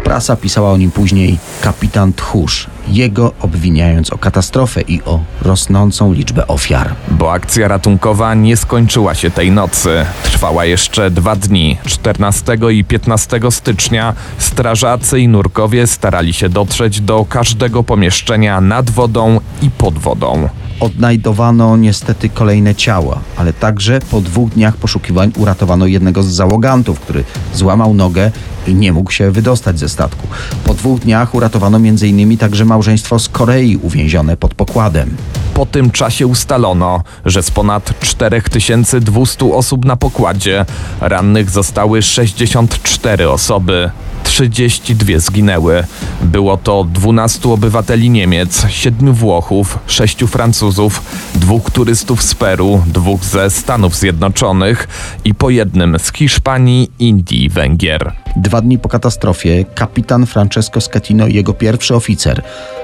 Prasa 0.04 0.36
pisała 0.36 0.72
o 0.72 0.76
nim 0.76 0.90
później 0.90 1.38
kapitan 1.60 2.12
tchórz, 2.12 2.66
jego 2.88 3.32
obwiniając 3.40 4.10
o 4.10 4.18
katastrofę 4.18 4.80
i 4.80 5.02
o 5.02 5.20
rosnącą 5.42 6.12
liczbę 6.12 6.46
ofiar. 6.46 6.94
Bo 7.08 7.32
akcja 7.32 7.68
ratunkowa 7.68 8.34
nie 8.34 8.56
skończyła 8.56 9.14
się 9.14 9.30
tej 9.30 9.50
nocy. 9.50 10.06
Trwała 10.22 10.64
jeszcze 10.64 11.10
dwa 11.10 11.36
dni. 11.36 11.78
14 11.86 12.58
i 12.70 12.84
15 12.84 13.40
stycznia 13.50 14.14
strażacy 14.38 15.20
i 15.20 15.28
nurkowie 15.28 15.86
starali 15.86 16.32
się 16.32 16.48
dotrzeć 16.48 17.00
do 17.00 17.24
każdego 17.28 17.82
pomieszczenia 17.82 18.60
nad 18.60 18.90
wodą 18.90 19.40
i 19.62 19.70
pod 19.70 19.98
wodą. 19.98 20.48
Odnajdowano 20.80 21.76
niestety 21.76 22.28
kolejne 22.28 22.74
ciała, 22.74 23.20
ale 23.36 23.52
także 23.52 24.00
po 24.10 24.20
dwóch 24.20 24.50
dniach 24.50 24.76
poszukiwań 24.76 25.32
uratowano 25.36 25.86
jednego 25.86 26.22
z 26.22 26.26
załogantów, 26.26 27.00
który 27.00 27.24
złamał 27.54 27.94
nogę 27.94 28.30
i 28.66 28.74
nie 28.74 28.92
mógł 28.92 29.10
się 29.10 29.30
wydostać 29.30 29.78
ze 29.78 29.88
statku. 29.88 30.26
Po 30.64 30.74
dwóch 30.74 31.00
dniach 31.00 31.34
uratowano 31.34 31.76
m.in. 31.76 32.38
także 32.38 32.64
małżeństwo 32.64 33.18
z 33.18 33.28
Korei 33.28 33.76
uwięzione 33.76 34.36
pod 34.36 34.54
pokładem. 34.54 35.16
Po 35.54 35.66
tym 35.66 35.90
czasie 35.90 36.26
ustalono, 36.26 37.02
że 37.24 37.42
z 37.42 37.50
ponad 37.50 38.00
4200 38.00 39.54
osób 39.54 39.84
na 39.84 39.96
pokładzie 39.96 40.66
rannych 41.00 41.50
zostały 41.50 42.02
64 42.02 43.30
osoby. 43.30 43.90
32 44.24 45.18
zginęły. 45.18 45.84
Było 46.22 46.56
to 46.56 46.84
12 46.84 47.48
obywateli 47.48 48.10
Niemiec, 48.10 48.66
7 48.68 49.12
Włochów, 49.14 49.78
6 49.86 50.18
Francuzów, 50.18 51.02
dwóch 51.34 51.70
turystów 51.70 52.22
z 52.22 52.34
Peru, 52.34 52.82
dwóch 52.86 53.24
ze 53.24 53.50
Stanów 53.50 53.96
Zjednoczonych 53.96 54.88
i 55.24 55.34
po 55.34 55.50
jednym 55.50 55.96
z 55.98 56.12
Hiszpanii, 56.12 56.90
Indii 56.98 57.44
i 57.44 57.48
Węgier. 57.48 58.12
Dwa 58.36 58.60
dni 58.60 58.78
po 58.78 58.88
katastrofie 58.88 59.64
kapitan 59.74 60.26
Francesco 60.26 60.80
Schettino 60.80 61.26
i 61.26 61.34
jego 61.34 61.54
pierwszy 61.54 61.94
oficer 61.94 62.42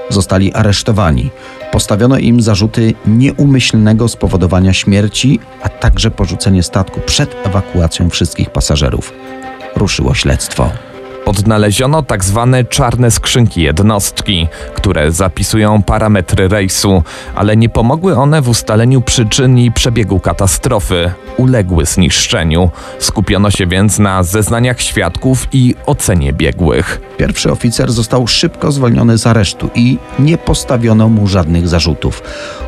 zostali 0.09 0.53
aresztowani. 0.53 1.29
Postawiono 1.71 2.17
im 2.17 2.41
zarzuty 2.41 2.93
nieumyślnego 3.05 4.07
spowodowania 4.07 4.73
śmierci, 4.73 5.39
a 5.63 5.69
także 5.69 6.11
porzucenie 6.11 6.63
statku 6.63 6.99
przed 7.05 7.35
ewakuacją 7.43 8.09
wszystkich 8.09 8.49
pasażerów. 8.49 9.13
Ruszyło 9.75 10.13
śledztwo. 10.13 10.86
Odnaleziono 11.27 12.03
tak 12.03 12.25
zwane 12.25 12.65
czarne 12.65 13.11
skrzynki 13.11 13.61
jednostki, 13.61 14.47
które 14.75 15.11
zapisują 15.11 15.81
parametry 15.81 16.47
rejsu, 16.47 17.03
ale 17.35 17.57
nie 17.57 17.69
pomogły 17.69 18.17
one 18.17 18.41
w 18.41 18.49
ustaleniu 18.49 19.01
przyczyn 19.01 19.57
i 19.57 19.71
przebiegu 19.71 20.19
katastrofy. 20.19 21.11
Uległy 21.37 21.85
zniszczeniu. 21.85 22.69
Skupiono 22.99 23.51
się 23.51 23.67
więc 23.67 23.99
na 23.99 24.23
zeznaniach 24.23 24.81
świadków 24.81 25.47
i 25.53 25.75
ocenie 25.85 26.33
biegłych. 26.33 27.01
Pierwszy 27.17 27.51
oficer 27.51 27.91
został 27.91 28.27
szybko 28.27 28.71
zwolniony 28.71 29.17
z 29.17 29.27
aresztu 29.27 29.69
i 29.75 29.97
nie 30.19 30.37
postawiono 30.37 31.09
mu 31.09 31.27
żadnych 31.27 31.67
zarzutów. 31.67 32.23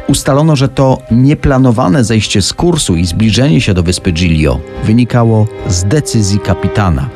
Ustalono, 0.08 0.56
że 0.56 0.70
to 0.70 0.98
nieplanowane 1.12 2.04
zejście 2.04 2.42
z 2.42 2.54
kursu 2.54 2.96
i 2.96 3.06
zbliżenie 3.06 3.62
się 3.62 3.74
do 3.74 3.84
wyspy 3.84 4.12
Giglio 4.12 4.60
wynikało 4.84 5.48
z 5.68 5.84
decyzji 5.84 6.40
kapitana. 6.40 7.10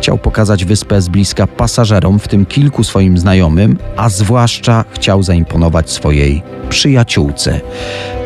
Chciał 0.00 0.18
pokazać 0.18 0.64
wyspę 0.64 1.00
z 1.00 1.08
bliska 1.08 1.46
pasażerom, 1.46 2.18
w 2.18 2.28
tym 2.28 2.46
kilku 2.46 2.84
swoim 2.84 3.18
znajomym, 3.18 3.78
a 3.96 4.08
zwłaszcza 4.08 4.84
chciał 4.90 5.22
zaimponować 5.22 5.90
swojej 5.90 6.42
przyjaciółce. 6.68 7.60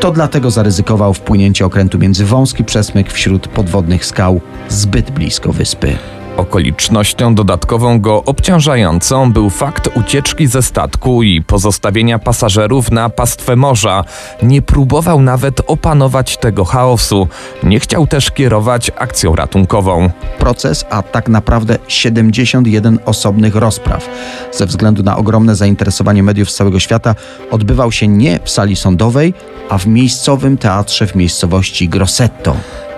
To 0.01 0.11
dlatego 0.11 0.51
zaryzykował 0.51 1.15
wpłynięcie 1.15 1.67
okrętu 1.67 1.99
między 1.99 2.25
wąski 2.25 2.65
przesmyk 2.65 3.13
wśród 3.13 3.49
podwodnych 3.49 4.05
skał 4.05 4.41
zbyt 4.69 5.11
blisko 5.11 5.53
wyspy. 5.53 5.97
Okolicznością 6.37 7.35
dodatkową 7.35 8.01
go 8.01 8.25
obciążającą 8.25 9.33
był 9.33 9.51
fakt 9.51 9.89
ucieczki 9.95 10.47
ze 10.47 10.63
statku 10.63 11.23
i 11.23 11.43
pozostawienia 11.43 12.19
pasażerów 12.19 12.91
na 12.91 13.09
pastwę 13.09 13.57
morza. 13.57 14.05
Nie 14.43 14.63
próbował 14.63 15.21
nawet 15.21 15.61
opanować 15.67 16.37
tego 16.37 16.65
chaosu. 16.65 17.29
Nie 17.63 17.81
chciał 17.81 18.07
też 18.07 18.31
kierować 18.31 18.91
akcją 18.99 19.37
ratunkową. 19.37 20.11
Proces, 20.39 20.85
a 20.91 21.03
tak 21.03 21.29
naprawdę 21.29 21.79
71 21.89 22.99
osobnych 23.05 23.55
rozpraw, 23.55 24.09
ze 24.53 24.67
względu 24.67 25.03
na 25.03 25.17
ogromne 25.17 25.57
zainteresowanie 25.57 26.23
mediów 26.23 26.51
z 26.51 26.55
całego 26.55 26.81
świata, 26.81 27.15
odbywał 27.51 27.93
się 27.93 28.09
nie 28.09 28.41
w 28.45 28.51
sali 28.51 28.77
sądowej, 28.77 29.35
a 29.69 29.79
w 29.79 29.87
miejscowym 29.87 30.59
teatrze 30.59 31.07
w 31.07 31.15
miejscowości 31.15 31.89
Grossetto. 31.89 32.57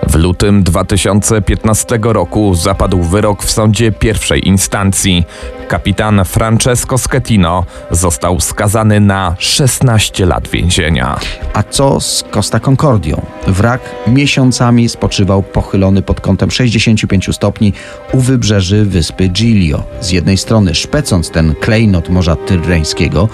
W 0.09 0.15
lutym 0.15 0.63
2015 0.63 1.99
roku 2.01 2.55
zapadł 2.55 3.03
wyrok 3.03 3.43
w 3.43 3.51
sądzie 3.51 3.91
pierwszej 3.91 4.47
instancji. 4.47 5.25
Kapitan 5.67 6.25
Francesco 6.25 6.97
Schettino 6.97 7.65
został 7.91 8.39
skazany 8.39 8.99
na 8.99 9.35
16 9.39 10.25
lat 10.25 10.47
więzienia. 10.47 11.19
A 11.53 11.63
co 11.63 11.99
z 11.99 12.23
Costa 12.31 12.59
Concordią? 12.59 13.25
Wrak 13.47 13.81
miesiącami 14.07 14.89
spoczywał 14.89 15.43
pochylony 15.43 16.01
pod 16.01 16.21
kątem 16.21 16.51
65 16.51 17.35
stopni 17.35 17.73
u 18.13 18.19
wybrzeży 18.19 18.85
wyspy 18.85 19.27
Giglio. 19.27 19.83
Z 20.01 20.11
jednej 20.11 20.37
strony 20.37 20.75
szpecąc 20.75 21.29
ten 21.31 21.55
klejnot 21.55 22.09
Morza 22.09 22.35
Tyrreńskiego, 22.35 23.29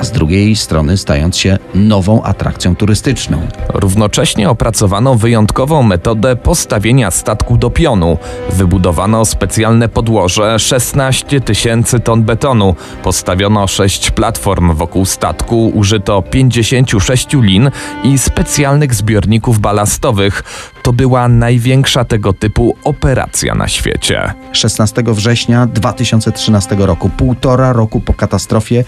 a 0.00 0.04
z 0.04 0.12
drugiej 0.12 0.56
strony 0.56 0.96
stając 0.96 1.36
się 1.36 1.58
nową 1.74 2.22
atrakcją 2.22 2.76
turystyczną. 2.76 3.46
Równocześnie 3.68 4.50
opracowano 4.50 5.14
wyjątkową 5.14 5.82
metodę 5.82 6.36
postawienia 6.36 7.10
statku 7.10 7.56
do 7.56 7.70
pionu. 7.70 8.18
Wybudowano 8.50 9.24
specjalne 9.24 9.88
podłoże 9.88 10.58
16 10.58 11.40
tysięcy 11.40 12.00
ton 12.00 12.22
betonu. 12.22 12.74
Postawiono 13.02 13.66
6 13.66 14.10
platform 14.10 14.74
wokół 14.74 15.04
statku, 15.04 15.68
użyto 15.74 16.22
56 16.22 17.28
lin 17.32 17.70
i 18.04 18.18
specjalnych 18.18 18.94
zbiorników 18.94 19.58
balastowych. 19.58 20.42
To 20.82 20.92
była 20.92 21.28
największa 21.28 22.04
tego 22.04 22.32
typu 22.32 22.76
operacja 22.84 23.54
na 23.54 23.68
świecie. 23.68 24.34
16 24.52 25.02
września 25.06 25.66
2013 25.66 26.76
roku, 26.78 27.08
półtora 27.08 27.72
roku 27.72 28.00
po 28.00 28.14
katastrofie, 28.14 28.84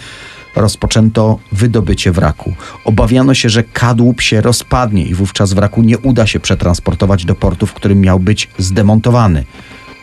rozpoczęto 0.56 1.38
wydobycie 1.52 2.12
wraku. 2.12 2.54
Obawiano 2.84 3.34
się, 3.34 3.48
że 3.48 3.64
kadłub 3.64 4.20
się 4.20 4.40
rozpadnie 4.40 5.06
i 5.06 5.14
wówczas 5.14 5.52
wraku 5.52 5.82
nie 5.82 5.98
uda 5.98 6.26
się 6.26 6.40
przetransportować 6.40 7.24
do 7.24 7.34
portu, 7.34 7.66
w 7.66 7.74
którym 7.74 8.00
miał 8.00 8.20
być 8.20 8.48
zdemontowany. 8.58 9.44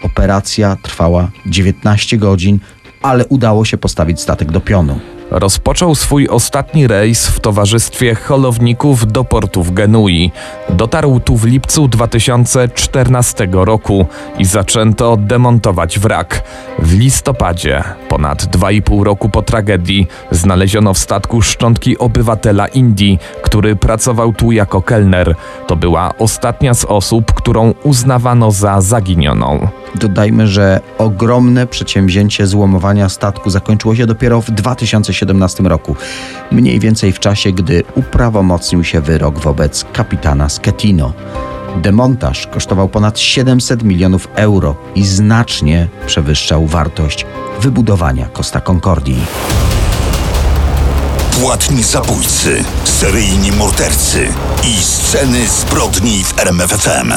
Operacja 0.03 0.77
trwała 0.81 1.31
19 1.45 2.17
godzin, 2.17 2.59
ale 3.01 3.25
udało 3.25 3.65
się 3.65 3.77
postawić 3.77 4.21
statek 4.21 4.51
do 4.51 4.61
pionu. 4.61 4.99
Rozpoczął 5.33 5.95
swój 5.95 6.27
ostatni 6.27 6.87
rejs 6.87 7.27
w 7.27 7.39
towarzystwie 7.39 8.15
holowników 8.15 9.11
do 9.11 9.23
portu 9.23 9.63
w 9.63 9.71
Genui. 9.71 10.31
Dotarł 10.69 11.19
tu 11.19 11.35
w 11.35 11.45
lipcu 11.45 11.87
2014 11.87 13.47
roku 13.51 14.05
i 14.39 14.45
zaczęto 14.45 15.17
demontować 15.17 15.99
wrak. 15.99 16.43
W 16.79 16.99
listopadzie, 16.99 17.83
ponad 18.09 18.43
2,5 18.43 19.03
roku 19.03 19.29
po 19.29 19.41
tragedii, 19.41 20.07
znaleziono 20.31 20.93
w 20.93 20.97
statku 20.97 21.41
szczątki 21.41 21.97
obywatela 21.97 22.67
Indii, 22.67 23.19
który 23.43 23.75
pracował 23.75 24.33
tu 24.33 24.51
jako 24.51 24.81
kelner. 24.81 25.35
To 25.67 25.75
była 25.75 26.13
ostatnia 26.17 26.73
z 26.73 26.85
osób, 26.85 27.33
którą 27.33 27.73
uznawano 27.83 28.51
za 28.51 28.81
zaginioną. 28.81 29.67
Dodajmy, 29.95 30.47
że 30.47 30.79
ogromne 30.97 31.67
przedsięwzięcie 31.67 32.47
złomowania 32.47 33.09
statku 33.09 33.49
zakończyło 33.49 33.95
się 33.95 34.05
dopiero 34.05 34.41
w 34.41 34.51
2017 34.51 35.22
roku, 35.63 35.95
mniej 36.51 36.79
więcej 36.79 37.11
w 37.11 37.19
czasie, 37.19 37.51
gdy 37.51 37.83
uprawomocnił 37.95 38.83
się 38.83 39.01
wyrok 39.01 39.39
wobec 39.39 39.85
kapitana 39.93 40.49
Schettino. 40.49 41.13
Demontaż 41.75 42.47
kosztował 42.47 42.89
ponad 42.89 43.19
700 43.19 43.83
milionów 43.83 44.27
euro 44.35 44.75
i 44.95 45.05
znacznie 45.05 45.87
przewyższał 46.07 46.67
wartość 46.67 47.25
wybudowania 47.59 48.29
Costa 48.29 48.61
Concordii. 48.61 49.25
Płatni 51.41 51.83
zabójcy, 51.83 52.63
seryjni 52.83 53.51
mordercy 53.51 54.27
i 54.63 54.83
sceny 54.83 55.47
zbrodni 55.47 56.23
w 56.23 56.39
RMFFM. 56.39 57.13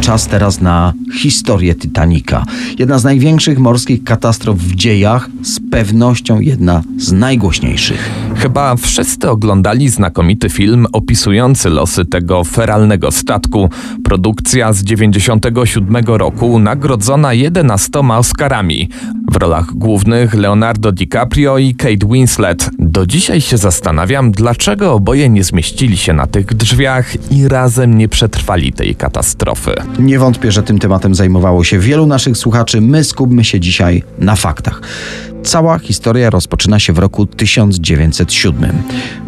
Czas 0.00 0.26
teraz 0.26 0.60
na 0.60 0.92
historię 1.20 1.74
Titanica. 1.74 2.44
Jedna 2.78 2.98
z 2.98 3.04
największych 3.04 3.58
morskich 3.58 4.04
katastrof 4.04 4.58
w 4.58 4.74
dziejach, 4.74 5.28
z 5.42 5.60
pewnością 5.70 6.40
jedna 6.40 6.82
z 6.98 7.12
najgłośniejszych. 7.12 8.10
Chyba 8.36 8.76
wszyscy 8.76 9.30
oglądali 9.30 9.88
znakomity 9.88 10.50
film 10.50 10.86
opisujący 10.92 11.70
losy 11.70 12.04
tego 12.04 12.44
feralnego 12.44 13.10
statku. 13.10 13.70
Produkcja 14.04 14.72
z 14.72 14.84
97 14.84 16.04
roku 16.06 16.58
nagrodzona 16.58 17.34
11 17.34 17.90
Oscarami. 17.98 18.88
W 19.32 19.36
rolach 19.36 19.74
głównych 19.74 20.34
Leonardo 20.34 20.92
DiCaprio 20.92 21.58
i 21.58 21.74
Kate 21.74 22.06
Winslet. 22.10 22.70
Do 22.78 23.06
dzisiaj 23.06 23.40
się 23.40 23.56
zastanawiam, 23.56 24.32
dlaczego 24.32 24.92
oboje 24.92 25.28
nie 25.28 25.44
zmieścili 25.44 25.96
się 25.96 26.12
na 26.12 26.26
tych 26.26 26.46
drzwiach 26.46 27.32
i 27.32 27.48
razem 27.48 27.98
nie 27.98 28.08
przetrwali 28.08 28.72
tej 28.72 28.94
katastrofy. 28.94 29.74
Nie 29.98 30.18
wątpię, 30.18 30.52
że 30.52 30.62
tym 30.62 30.78
tematem 30.78 31.14
zajmowało 31.14 31.64
się 31.64 31.78
wielu 31.78 32.06
naszych 32.06 32.36
słuchaczy. 32.36 32.80
My 32.80 33.04
skupmy 33.04 33.44
się 33.44 33.60
dzisiaj 33.60 34.02
na 34.18 34.36
faktach. 34.36 34.80
Cała 35.44 35.78
historia 35.78 36.30
rozpoczyna 36.30 36.78
się 36.78 36.92
w 36.92 36.98
roku 36.98 37.26
1907. 37.26 38.82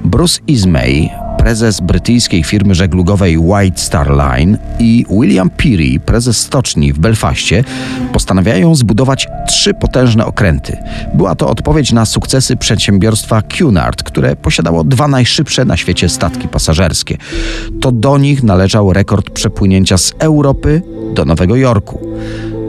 Bruce 0.05 0.41
Ismay, 0.47 1.11
prezes 1.39 1.81
brytyjskiej 1.81 2.45
firmy 2.45 2.75
żeglugowej 2.75 3.39
White 3.39 3.81
Star 3.81 4.11
Line 4.11 4.59
i 4.79 5.07
William 5.11 5.51
Peary, 5.51 6.01
prezes 6.07 6.39
stoczni 6.39 6.93
w 6.93 6.99
Belfaście, 6.99 7.65
postanawiają 8.13 8.75
zbudować 8.75 9.29
trzy 9.49 9.75
potężne 9.75 10.27
okręty. 10.27 10.77
Była 11.15 11.35
to 11.35 11.49
odpowiedź 11.49 11.93
na 11.93 12.07
sukcesy 12.07 12.57
przedsiębiorstwa 12.57 13.43
Cunard, 13.59 14.03
które 14.03 14.37
posiadało 14.37 14.85
dwa 14.85 15.09
najszybsze 15.09 15.65
na 15.65 15.77
świecie 15.77 16.09
statki 16.09 16.49
pasażerskie. 16.49 17.17
To 17.81 17.93
do 17.93 18.19
nich 18.19 18.43
należał 18.43 18.93
rekord 18.93 19.31
przepłynięcia 19.31 19.99
z 19.99 20.15
Europy 20.19 20.83
do 21.15 21.25
Nowego 21.25 21.57
Jorku. 21.57 22.01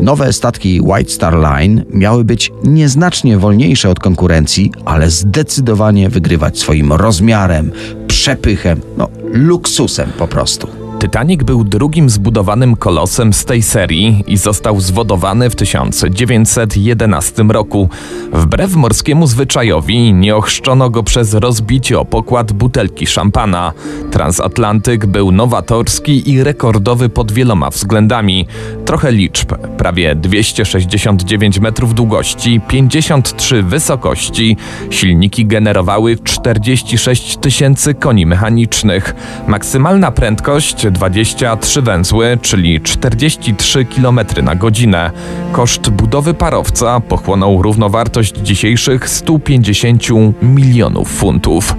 Nowe 0.01 0.33
statki 0.33 0.81
White 0.81 1.11
Star 1.11 1.33
Line 1.33 1.83
miały 1.89 2.23
być 2.23 2.51
nieznacznie 2.63 3.37
wolniejsze 3.37 3.89
od 3.89 3.99
konkurencji, 3.99 4.71
ale 4.85 5.09
zdecydowanie 5.09 6.09
wygrywać 6.09 6.59
swoim 6.59 6.93
rozmiarem, 6.93 7.71
przepychem, 8.07 8.81
no 8.97 9.09
luksusem 9.33 10.09
po 10.17 10.27
prostu. 10.27 10.80
Titanic 11.01 11.43
był 11.43 11.63
drugim 11.63 12.09
zbudowanym 12.09 12.75
kolosem 12.75 13.33
z 13.33 13.45
tej 13.45 13.61
serii 13.61 14.23
i 14.27 14.37
został 14.37 14.79
zwodowany 14.79 15.49
w 15.49 15.55
1911 15.55 17.43
roku. 17.43 17.89
Wbrew 18.33 18.75
morskiemu 18.75 19.27
zwyczajowi 19.27 20.13
nie 20.13 20.35
ochrzczono 20.35 20.89
go 20.89 21.03
przez 21.03 21.33
rozbicie 21.33 21.99
o 21.99 22.05
pokład 22.05 22.51
butelki 22.51 23.07
szampana. 23.07 23.73
Transatlantyk 24.11 25.05
był 25.05 25.31
nowatorski 25.31 26.29
i 26.31 26.43
rekordowy 26.43 27.09
pod 27.09 27.31
wieloma 27.31 27.69
względami. 27.69 28.47
Trochę 28.85 29.11
liczb. 29.11 29.53
Prawie 29.77 30.15
269 30.15 31.59
metrów 31.59 31.93
długości, 31.93 32.61
53 32.67 33.63
wysokości. 33.63 34.57
Silniki 34.89 35.45
generowały 35.45 36.17
46 36.23 37.37
tysięcy 37.37 37.93
koni 37.93 38.25
mechanicznych. 38.25 39.15
Maksymalna 39.47 40.11
prędkość 40.11 40.90
23 40.91 41.81
węzły, 41.81 42.37
czyli 42.41 42.81
43 42.81 43.85
km 43.85 44.19
na 44.43 44.55
godzinę. 44.55 45.11
Koszt 45.51 45.89
budowy 45.89 46.33
parowca 46.33 46.99
pochłonął 46.99 47.61
równowartość 47.61 48.35
dzisiejszych 48.35 49.09
150 49.09 50.03
milionów 50.41 51.11
funtów. 51.11 51.75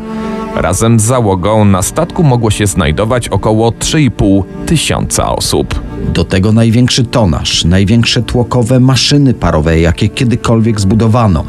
Razem 0.54 1.00
z 1.00 1.02
załogą 1.02 1.64
na 1.64 1.82
statku 1.82 2.22
mogło 2.22 2.50
się 2.50 2.66
znajdować 2.66 3.28
około 3.28 3.70
3,5 3.70 4.42
tysiąca 4.66 5.36
osób. 5.36 5.82
Do 6.14 6.24
tego 6.24 6.52
największy 6.52 7.04
tonaż, 7.04 7.64
największe 7.64 8.22
tłokowe 8.22 8.80
maszyny 8.80 9.34
parowe, 9.34 9.80
jakie 9.80 10.08
kiedykolwiek 10.08 10.80
zbudowano. 10.80 11.44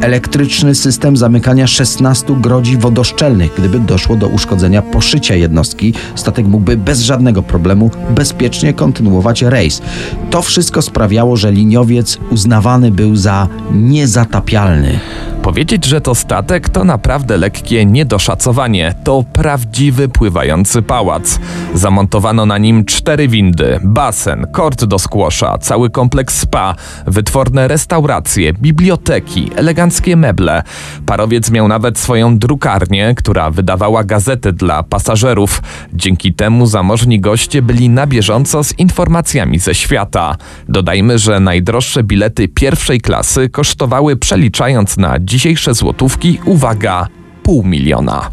Elektryczny 0.00 0.74
system 0.74 1.16
zamykania 1.16 1.66
16 1.66 2.34
grodzi 2.40 2.76
wodoszczelnych. 2.76 3.54
Gdyby 3.58 3.78
doszło 3.78 4.16
do 4.16 4.28
uszkodzenia 4.28 4.82
poszycia 4.82 5.34
jednostki, 5.34 5.94
statek 6.14 6.46
mógłby 6.46 6.76
bez 6.76 7.00
żadnego 7.00 7.42
problemu 7.42 7.90
bezpiecznie 8.10 8.72
kontynuować 8.72 9.42
rejs. 9.42 9.82
To 10.30 10.42
wszystko 10.42 10.82
sprawiało, 10.82 11.36
że 11.36 11.52
liniowiec 11.52 12.18
uznawany 12.30 12.90
był 12.90 13.16
za 13.16 13.48
niezatapialny. 13.72 14.98
Powiedzieć, 15.42 15.84
że 15.84 16.00
to 16.00 16.14
statek, 16.14 16.68
to 16.68 16.84
naprawdę 16.84 17.36
lekkie 17.36 17.86
niedoszacowanie. 17.86 18.94
To 19.04 19.24
prawdziwy 19.32 20.08
pływający 20.08 20.82
pałac. 20.82 21.38
Zamontowano 21.74 22.46
na 22.46 22.58
nim 22.58 22.84
cztery 22.84 23.28
windy, 23.28 23.80
basen, 23.84 24.46
kort 24.52 24.84
do 24.84 24.98
skłosza, 24.98 25.58
cały 25.58 25.90
kompleks 25.90 26.38
spa, 26.38 26.74
wytworne 27.06 27.68
restauracje, 27.68 28.52
biblioteki, 28.52 29.50
eleganckie 29.56 29.89
meble. 30.16 30.62
Parowiec 31.06 31.50
miał 31.50 31.68
nawet 31.68 31.98
swoją 31.98 32.38
drukarnię, 32.38 33.14
która 33.16 33.50
wydawała 33.50 34.04
gazety 34.04 34.52
dla 34.52 34.82
pasażerów. 34.82 35.62
Dzięki 35.92 36.34
temu 36.34 36.66
zamożni 36.66 37.20
goście 37.20 37.62
byli 37.62 37.88
na 37.88 38.06
bieżąco 38.06 38.64
z 38.64 38.78
informacjami 38.78 39.58
ze 39.58 39.74
świata. 39.74 40.36
Dodajmy, 40.68 41.18
że 41.18 41.40
najdroższe 41.40 42.02
bilety 42.02 42.48
pierwszej 42.48 43.00
klasy 43.00 43.48
kosztowały 43.48 44.16
przeliczając 44.16 44.96
na 44.96 45.16
dzisiejsze 45.20 45.74
złotówki, 45.74 46.38
uwaga, 46.44 47.06
pół 47.42 47.64
miliona. 47.64 48.30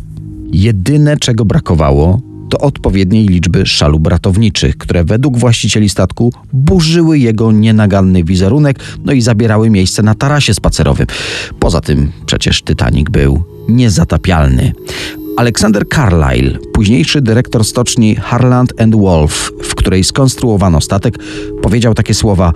Jedyne, 0.52 1.18
czego 1.18 1.46
brakowało, 1.46 2.20
to 2.58 2.66
odpowiedniej 2.66 3.28
liczby 3.28 3.66
szalub 3.66 4.08
ratowniczych, 4.08 4.78
które 4.78 5.04
według 5.04 5.38
właścicieli 5.38 5.90
statku 5.90 6.34
burzyły 6.54 7.20
jego 7.20 7.52
nienaganny 7.52 8.24
wizerunek, 8.24 8.80
no 9.06 9.14
i 9.14 9.22
zabierały 9.22 9.70
miejsce 9.70 10.04
na 10.04 10.16
tarasie 10.16 10.54
spacerowym. 10.54 11.08
Poza 11.60 11.82
tym 11.82 12.12
przecież 12.26 12.62
Titanic 12.64 13.10
był 13.10 13.44
niezatapialny. 13.70 14.74
Alexander 15.38 15.84
Carlyle, 15.96 16.58
późniejszy 16.74 17.22
dyrektor 17.22 17.66
stoczni 17.66 18.16
Harland 18.16 18.82
and 18.82 18.96
Wolff, 18.96 19.52
w 19.64 19.76
której 19.76 20.04
skonstruowano 20.04 20.82
statek, 20.82 21.18
powiedział 21.62 21.94
takie 21.94 22.14
słowa: 22.14 22.54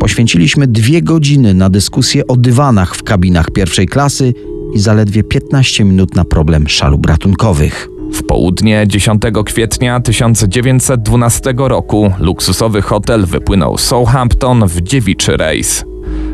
Poświęciliśmy 0.00 0.66
dwie 0.66 1.02
godziny 1.02 1.54
na 1.54 1.70
dyskusję 1.70 2.26
o 2.26 2.36
dywanach 2.36 2.94
w 2.94 3.02
kabinach 3.02 3.50
pierwszej 3.50 3.86
klasy 3.86 4.34
i 4.74 4.78
zaledwie 4.78 5.24
15 5.24 5.84
minut 5.84 6.14
na 6.14 6.24
problem 6.24 6.68
szalub 6.68 7.06
ratunkowych. 7.06 7.95
W 8.12 8.22
południe 8.22 8.84
10 8.86 9.22
kwietnia 9.46 10.00
1912 10.00 11.54
roku 11.56 12.12
luksusowy 12.18 12.82
hotel 12.82 13.26
wypłynął 13.26 13.78
Southampton 13.78 14.66
w 14.68 14.80
dziewiczy 14.80 15.36
rejs. 15.36 15.84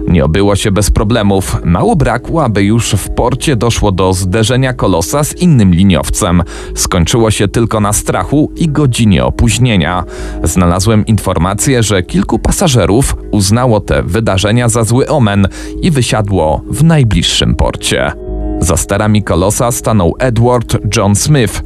Nie 0.08 0.24
obyło 0.24 0.56
się 0.56 0.70
bez 0.70 0.90
problemów. 0.90 1.56
Mało 1.64 1.96
brakło, 1.96 2.44
aby 2.44 2.62
już 2.62 2.90
w 2.90 3.10
porcie 3.10 3.56
doszło 3.56 3.92
do 3.92 4.12
zderzenia 4.12 4.72
kolosa 4.72 5.24
z 5.24 5.36
innym 5.36 5.74
liniowcem. 5.74 6.42
Skończyło 6.74 7.30
się 7.30 7.48
tylko 7.48 7.80
na 7.80 7.92
strachu 7.92 8.52
i 8.56 8.68
godzinie 8.68 9.24
opóźnienia. 9.24 10.04
Znalazłem 10.44 11.06
informację, 11.06 11.82
że 11.82 12.02
kilku 12.02 12.38
pasażerów 12.38 13.16
uznało 13.30 13.80
te 13.80 14.02
wydarzenia 14.02 14.68
za 14.68 14.84
zły 14.84 15.08
omen 15.08 15.48
i 15.82 15.90
wysiadło 15.90 16.62
w 16.70 16.84
najbliższym 16.84 17.54
porcie. 17.54 18.12
Za 18.62 18.76
starami 18.76 19.22
kolosa 19.22 19.72
stanął 19.72 20.14
Edward 20.18 20.96
John 20.96 21.16
Smith. 21.16 21.62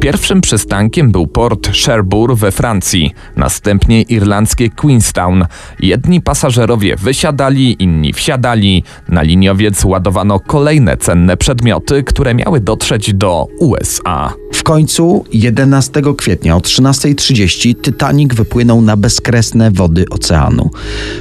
Pierwszym 0.00 0.40
przystankiem 0.40 1.12
był 1.12 1.26
port 1.26 1.68
Cherbourg 1.84 2.34
we 2.38 2.52
Francji, 2.52 3.14
następnie 3.36 4.02
irlandzkie 4.02 4.70
Queenstown. 4.70 5.44
Jedni 5.80 6.20
pasażerowie 6.20 6.96
wysiadali, 6.96 7.82
inni 7.82 8.12
wsiadali. 8.12 8.84
Na 9.08 9.22
liniowiec 9.22 9.84
ładowano 9.84 10.40
kolejne 10.40 10.96
cenne 10.96 11.36
przedmioty, 11.36 12.02
które 12.02 12.34
miały 12.34 12.60
dotrzeć 12.60 13.14
do 13.14 13.46
USA. 13.58 14.32
W 14.52 14.62
końcu 14.62 15.24
11 15.32 16.02
kwietnia 16.16 16.56
o 16.56 16.60
13.30 16.60 17.74
Titanic 17.82 18.34
wypłynął 18.34 18.82
na 18.82 18.96
bezkresne 18.96 19.70
wody 19.70 20.04
oceanu. 20.10 20.70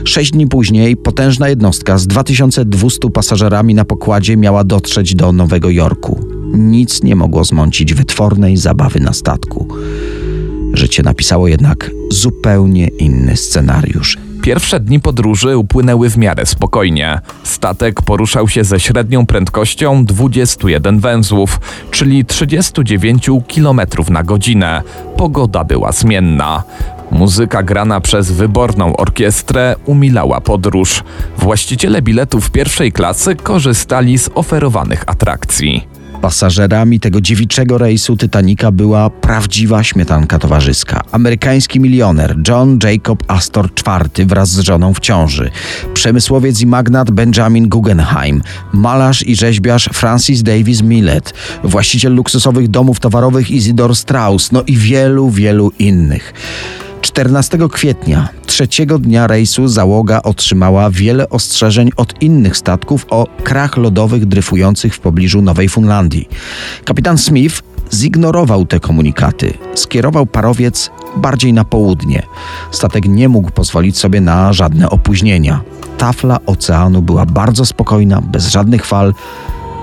Sześć 0.04 0.32
dni 0.32 0.48
później 0.48 0.98
potężna 0.98 1.50
jednostka 1.50 1.98
z 1.98 2.08
2200 2.08 3.10
pasażerami 3.10 3.74
na 3.76 3.86
pokładzie 3.86 4.38
miała 4.38 4.64
dotrzeć 4.64 5.16
do 5.16 5.32
Nowego 5.32 5.70
Jorku. 5.70 6.39
Nic 6.54 7.04
nie 7.04 7.16
mogło 7.16 7.44
zmącić 7.44 7.94
wytwornej 7.94 8.58
zabawy 8.58 9.00
na 9.00 9.14
statku. 9.14 9.68
Życie 10.74 11.04
napisało 11.04 11.48
jednak 11.48 11.92
zupełnie 12.12 12.88
inny 12.88 13.38
scenariusz. 13.38 14.18
Pierwsze 14.42 14.80
dni 14.80 15.00
podróży 15.00 15.58
upłynęły 15.58 16.10
w 16.10 16.18
miarę 16.18 16.46
spokojnie. 16.46 17.22
Statek 17.44 18.02
poruszał 18.02 18.48
się 18.48 18.64
ze 18.64 18.80
średnią 18.80 19.26
prędkością 19.26 20.06
21 20.06 21.00
węzłów, 21.00 21.60
czyli 21.92 22.26
39 22.26 23.30
km 23.56 23.82
na 24.10 24.24
godzinę. 24.24 24.82
Pogoda 25.18 25.64
była 25.64 25.92
zmienna. 25.92 26.64
Muzyka 27.12 27.64
grana 27.64 28.02
przez 28.02 28.32
wyborną 28.32 28.96
orkiestrę 28.96 29.76
umilała 29.86 30.42
podróż. 30.42 31.04
Właściciele 31.38 32.02
biletów 32.02 32.52
pierwszej 32.52 32.92
klasy 32.92 33.36
korzystali 33.36 34.18
z 34.18 34.30
oferowanych 34.36 35.04
atrakcji. 35.08 35.99
Pasażerami 36.22 37.00
tego 37.00 37.22
dziewiczego 37.22 37.78
rejsu 37.78 38.18
Titanica 38.18 38.72
była 38.72 39.10
prawdziwa 39.10 39.84
śmietanka 39.84 40.40
towarzyska. 40.40 41.02
Amerykański 41.12 41.80
milioner 41.80 42.36
John 42.48 42.80
Jacob 42.84 43.24
Astor 43.28 43.70
IV 44.16 44.26
wraz 44.26 44.50
z 44.50 44.60
żoną 44.60 44.94
w 44.94 45.00
ciąży, 45.00 45.52
przemysłowiec 45.94 46.62
i 46.62 46.66
magnat 46.66 47.12
Benjamin 47.12 47.70
Guggenheim, 47.70 48.42
malarz 48.74 49.28
i 49.28 49.36
rzeźbiarz 49.36 49.90
Francis 49.94 50.44
Davis 50.44 50.82
Millet, 50.82 51.34
właściciel 51.64 52.16
luksusowych 52.16 52.68
domów 52.68 53.00
towarowych 53.00 53.52
Isidor 53.52 53.96
Strauss, 53.96 54.52
no 54.52 54.64
i 54.68 54.78
wielu, 54.78 55.30
wielu 55.30 55.72
innych. 55.80 56.34
14 57.02 57.58
kwietnia, 57.72 58.30
trzeciego 58.46 59.00
dnia 59.00 59.28
rejsu, 59.28 59.68
załoga 59.68 60.22
otrzymała 60.22 60.90
wiele 60.90 61.30
ostrzeżeń 61.30 61.90
od 61.98 62.22
innych 62.22 62.58
statków 62.58 63.06
o 63.10 63.28
krach 63.44 63.78
lodowych 63.78 64.26
dryfujących 64.26 64.96
w 64.96 65.00
pobliżu 65.00 65.42
Nowej 65.42 65.70
Fundlandii. 65.70 66.30
Kapitan 66.86 67.18
Smith 67.18 67.62
zignorował 67.94 68.66
te 68.66 68.80
komunikaty. 68.80 69.54
Skierował 69.76 70.26
parowiec 70.26 70.92
bardziej 71.18 71.54
na 71.54 71.66
południe. 71.66 72.24
Statek 72.72 73.06
nie 73.06 73.30
mógł 73.30 73.52
pozwolić 73.52 73.98
sobie 73.98 74.22
na 74.22 74.54
żadne 74.54 74.90
opóźnienia. 74.90 75.62
Tafla 75.98 76.40
oceanu 76.46 77.02
była 77.02 77.26
bardzo 77.26 77.66
spokojna, 77.66 78.22
bez 78.22 78.48
żadnych 78.48 78.86
fal. 78.86 79.14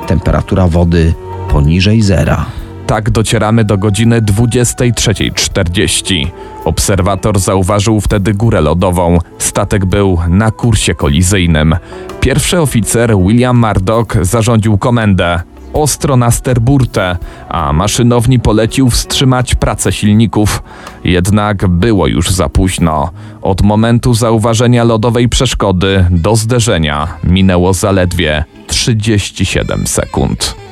Temperatura 0.07 0.69
wody 0.69 1.15
poniżej 1.49 2.03
zera. 2.03 2.47
Tak 2.87 3.11
docieramy 3.11 3.65
do 3.65 3.79
godziny 3.79 4.23
23.40. 4.23 6.31
Obserwator 6.67 7.39
zauważył 7.39 8.01
wtedy 8.01 8.35
górę 8.35 8.61
lodową. 8.61 9.19
Statek 9.39 9.85
był 9.85 10.19
na 10.29 10.51
kursie 10.51 10.95
kolizyjnym. 10.95 11.77
Pierwszy 12.21 12.61
oficer 12.61 13.17
William 13.19 13.59
Murdoch 13.59 14.07
zarządził 14.23 14.79
komendę. 14.79 15.41
Ostro 15.73 16.17
na 16.17 16.31
sterburtę, 16.31 17.17
a 17.49 17.73
maszynowni 17.73 18.41
polecił 18.41 18.91
wstrzymać 18.91 19.55
pracę 19.55 19.93
silników. 19.93 20.63
Jednak 21.05 21.69
było 21.69 22.07
już 22.07 22.31
za 22.31 22.49
późno. 22.49 23.11
Od 23.43 23.63
momentu 23.63 24.15
zauważenia 24.15 24.85
lodowej 24.85 25.29
przeszkody 25.29 26.07
do 26.11 26.37
zderzenia 26.37 27.09
minęło 27.25 27.73
zaledwie 27.73 28.45
37 28.67 29.87
sekund. 29.87 30.66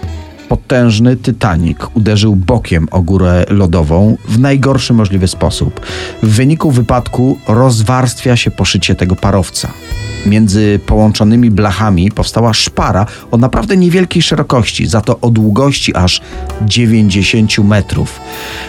Potężny 0.49 1.17
Titanic 1.17 1.79
uderzył 1.95 2.37
bokiem 2.37 2.89
o 2.91 3.03
górę 3.03 3.45
lodową 3.49 4.17
w 4.29 4.39
najgorszy 4.39 4.93
możliwy 4.93 5.29
sposób. 5.29 5.81
W 6.23 6.29
wyniku 6.29 6.71
wypadku 6.71 7.39
rozwarstwia 7.49 8.37
się 8.37 8.51
poszycie 8.51 8.95
tego 8.95 9.17
parowca. 9.17 9.73
Między 10.27 10.81
połączonymi 10.87 11.51
blachami 11.51 12.11
powstała 12.11 12.55
szpara 12.55 13.07
o 13.31 13.37
naprawdę 13.37 13.77
niewielkiej 13.77 14.23
szerokości, 14.23 14.87
za 14.87 15.01
to 15.01 15.21
o 15.21 15.31
długości 15.31 15.95
aż 15.95 16.21
90 16.63 17.59
metrów. 17.59 18.21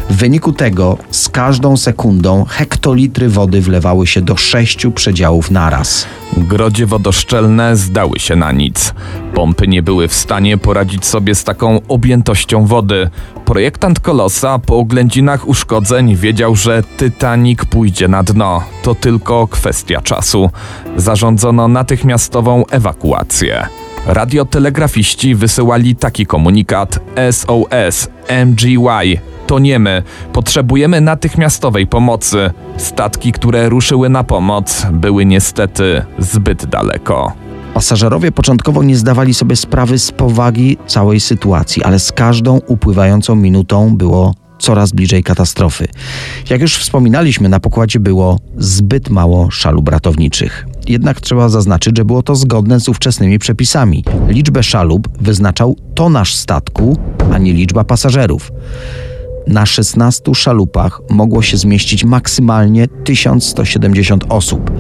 W 0.10 0.16
wyniku 0.16 0.54
tego 0.54 0.98
z 1.12 1.30
każdą 1.30 1.78
sekundą 1.78 2.46
hektolitry 2.46 3.30
wody 3.30 3.62
wlewały 3.62 4.08
się 4.08 4.22
do 4.22 4.38
sześciu 4.38 4.92
przedziałów 4.92 5.52
naraz. 5.52 6.06
Grodzie 6.38 6.86
wodoszczelne 6.86 7.76
zdały 7.76 8.20
się 8.20 8.36
na 8.36 8.52
nic. 8.52 8.94
Pompy 9.36 9.68
nie 9.68 9.84
były 9.84 10.08
w 10.08 10.14
stanie 10.14 10.58
poradzić 10.58 11.06
sobie 11.06 11.36
z 11.36 11.44
taką 11.44 11.80
objętością 11.88 12.66
wody. 12.66 13.10
Projektant 13.46 14.00
Kolosa 14.00 14.60
po 14.60 14.78
oględzinach 14.78 15.48
uszkodzeń 15.48 16.16
wiedział, 16.16 16.56
że 16.56 16.84
Titanic 16.98 17.66
pójdzie 17.66 18.08
na 18.08 18.24
dno. 18.24 18.64
To 18.84 18.96
tylko 18.96 19.48
kwestia 19.48 20.02
czasu. 20.02 20.50
Zarządzono 20.98 21.68
natychmiastową 21.68 22.66
ewakuację. 22.66 23.68
Radiotelegrafiści 24.08 25.36
wysyłali 25.36 25.96
taki 25.96 26.26
komunikat 26.26 27.00
SOS 27.32 28.10
MGY 28.46 29.20
Toniemy. 29.48 30.04
Potrzebujemy 30.34 31.02
natychmiastowej 31.02 31.88
pomocy. 31.88 32.52
Statki, 32.78 33.32
które 33.32 33.70
ruszyły 33.70 34.10
na 34.10 34.24
pomoc, 34.24 34.88
były 34.92 35.26
niestety 35.26 36.06
zbyt 36.20 36.66
daleko. 36.66 37.45
Pasażerowie 37.76 38.32
początkowo 38.32 38.84
nie 38.84 38.98
zdawali 38.98 39.34
sobie 39.34 39.56
sprawy 39.56 40.00
z 40.00 40.12
powagi 40.12 40.78
całej 40.88 41.20
sytuacji, 41.20 41.84
ale 41.84 42.00
z 42.00 42.12
każdą 42.12 42.58
upływającą 42.68 43.36
minutą 43.36 43.98
było 43.98 44.36
coraz 44.60 44.92
bliżej 44.92 45.24
katastrofy. 45.24 45.88
Jak 46.50 46.62
już 46.62 46.78
wspominaliśmy, 46.78 47.50
na 47.50 47.60
pokładzie 47.60 48.00
było 48.00 48.40
zbyt 48.58 49.10
mało 49.10 49.52
szalub 49.52 49.90
ratowniczych. 49.90 50.68
Jednak 50.88 51.22
trzeba 51.22 51.50
zaznaczyć, 51.50 51.98
że 51.98 52.06
było 52.06 52.24
to 52.24 52.36
zgodne 52.36 52.80
z 52.80 52.90
ówczesnymi 52.90 53.40
przepisami. 53.40 54.04
Liczbę 54.28 54.64
szalub 54.64 55.08
wyznaczał 55.22 55.76
tonaż 55.96 56.36
statku, 56.36 56.98
a 57.34 57.38
nie 57.38 57.54
liczba 57.54 57.84
pasażerów. 57.84 58.52
Na 59.48 59.66
16 59.66 60.36
szalupach 60.36 61.02
mogło 61.10 61.42
się 61.42 61.58
zmieścić 61.58 62.04
maksymalnie 62.04 62.88
1170 62.88 64.26
osób. 64.30 64.72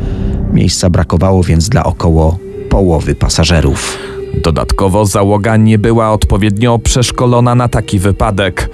Miejsca 0.53 0.89
brakowało 0.89 1.43
więc 1.43 1.69
dla 1.69 1.83
około 1.83 2.45
połowy 2.75 3.15
pasażerów. 3.15 3.97
Dodatkowo 4.43 5.05
załoga 5.05 5.57
nie 5.57 5.77
była 5.77 6.11
odpowiednio 6.11 6.79
przeszkolona 6.79 7.55
na 7.55 7.67
taki 7.67 7.99
wypadek. 7.99 8.69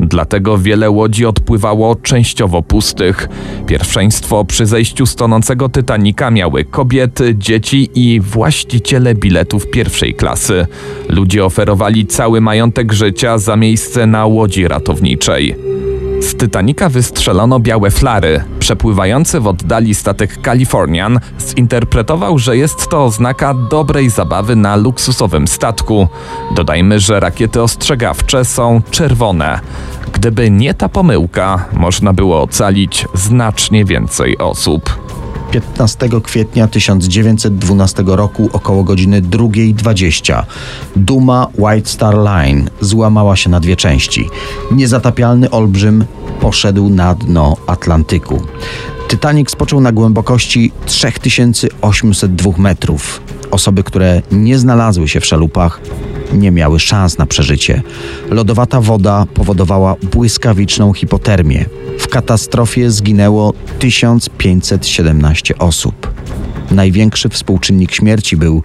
Dlatego 0.00 0.58
wiele 0.58 0.90
łodzi 0.90 1.26
odpływało 1.26 1.94
częściowo 1.94 2.62
pustych. 2.62 3.28
Pierwszeństwo 3.66 4.44
przy 4.44 4.66
zejściu 4.66 5.06
z 5.06 5.14
tonącego 5.16 5.68
Titanika 5.68 6.30
miały 6.30 6.64
kobiety, 6.64 7.34
dzieci 7.38 7.90
i 7.94 8.20
właściciele 8.20 9.14
biletów 9.14 9.70
pierwszej 9.70 10.14
klasy. 10.14 10.66
Ludzie 11.08 11.44
oferowali 11.44 12.06
cały 12.06 12.40
majątek 12.40 12.92
życia 12.92 13.38
za 13.38 13.56
miejsce 13.56 14.06
na 14.06 14.26
łodzi 14.26 14.68
ratowniczej. 14.68 15.56
Z 16.26 16.34
Titanika 16.34 16.88
wystrzelono 16.88 17.60
białe 17.60 17.90
flary. 17.90 18.44
Przepływający 18.58 19.40
w 19.40 19.46
oddali 19.46 19.94
statek 19.94 20.38
Californian 20.44 21.20
zinterpretował, 21.40 22.38
że 22.38 22.56
jest 22.56 22.88
to 22.88 23.04
oznaka 23.04 23.54
dobrej 23.54 24.10
zabawy 24.10 24.56
na 24.56 24.76
luksusowym 24.76 25.48
statku. 25.48 26.08
Dodajmy, 26.54 27.00
że 27.00 27.20
rakiety 27.20 27.62
ostrzegawcze 27.62 28.44
są 28.44 28.82
czerwone. 28.90 29.60
Gdyby 30.12 30.50
nie 30.50 30.74
ta 30.74 30.88
pomyłka, 30.88 31.64
można 31.72 32.12
było 32.12 32.42
ocalić 32.42 33.06
znacznie 33.14 33.84
więcej 33.84 34.38
osób. 34.38 35.05
15 35.60 36.08
kwietnia 36.22 36.68
1912 36.68 38.04
roku 38.06 38.50
około 38.52 38.84
godziny 38.84 39.22
2.20 39.22 40.42
Duma 40.96 41.46
White 41.58 41.90
Star 41.90 42.14
Line 42.14 42.70
złamała 42.80 43.36
się 43.36 43.50
na 43.50 43.60
dwie 43.60 43.76
części. 43.76 44.28
Niezatapialny 44.70 45.50
olbrzym 45.50 46.04
poszedł 46.40 46.88
na 46.88 47.14
dno 47.14 47.56
Atlantyku. 47.66 48.42
Titanic 49.08 49.50
spoczął 49.50 49.80
na 49.80 49.92
głębokości 49.92 50.72
3802 50.86 52.50
metrów. 52.58 53.20
Osoby, 53.50 53.82
które 53.82 54.22
nie 54.32 54.58
znalazły 54.58 55.08
się 55.08 55.20
w 55.20 55.26
szalupach, 55.26 55.80
nie 56.32 56.50
miały 56.50 56.80
szans 56.80 57.18
na 57.18 57.26
przeżycie. 57.26 57.82
Lodowata 58.30 58.80
woda 58.80 59.26
powodowała 59.34 59.94
błyskawiczną 60.12 60.92
hipotermię. 60.92 61.64
W 61.98 62.08
katastrofie 62.08 62.90
zginęło 62.90 63.52
1517 63.78 65.58
osób. 65.58 66.10
Największy 66.70 67.28
współczynnik 67.28 67.92
śmierci 67.92 68.36
był 68.36 68.62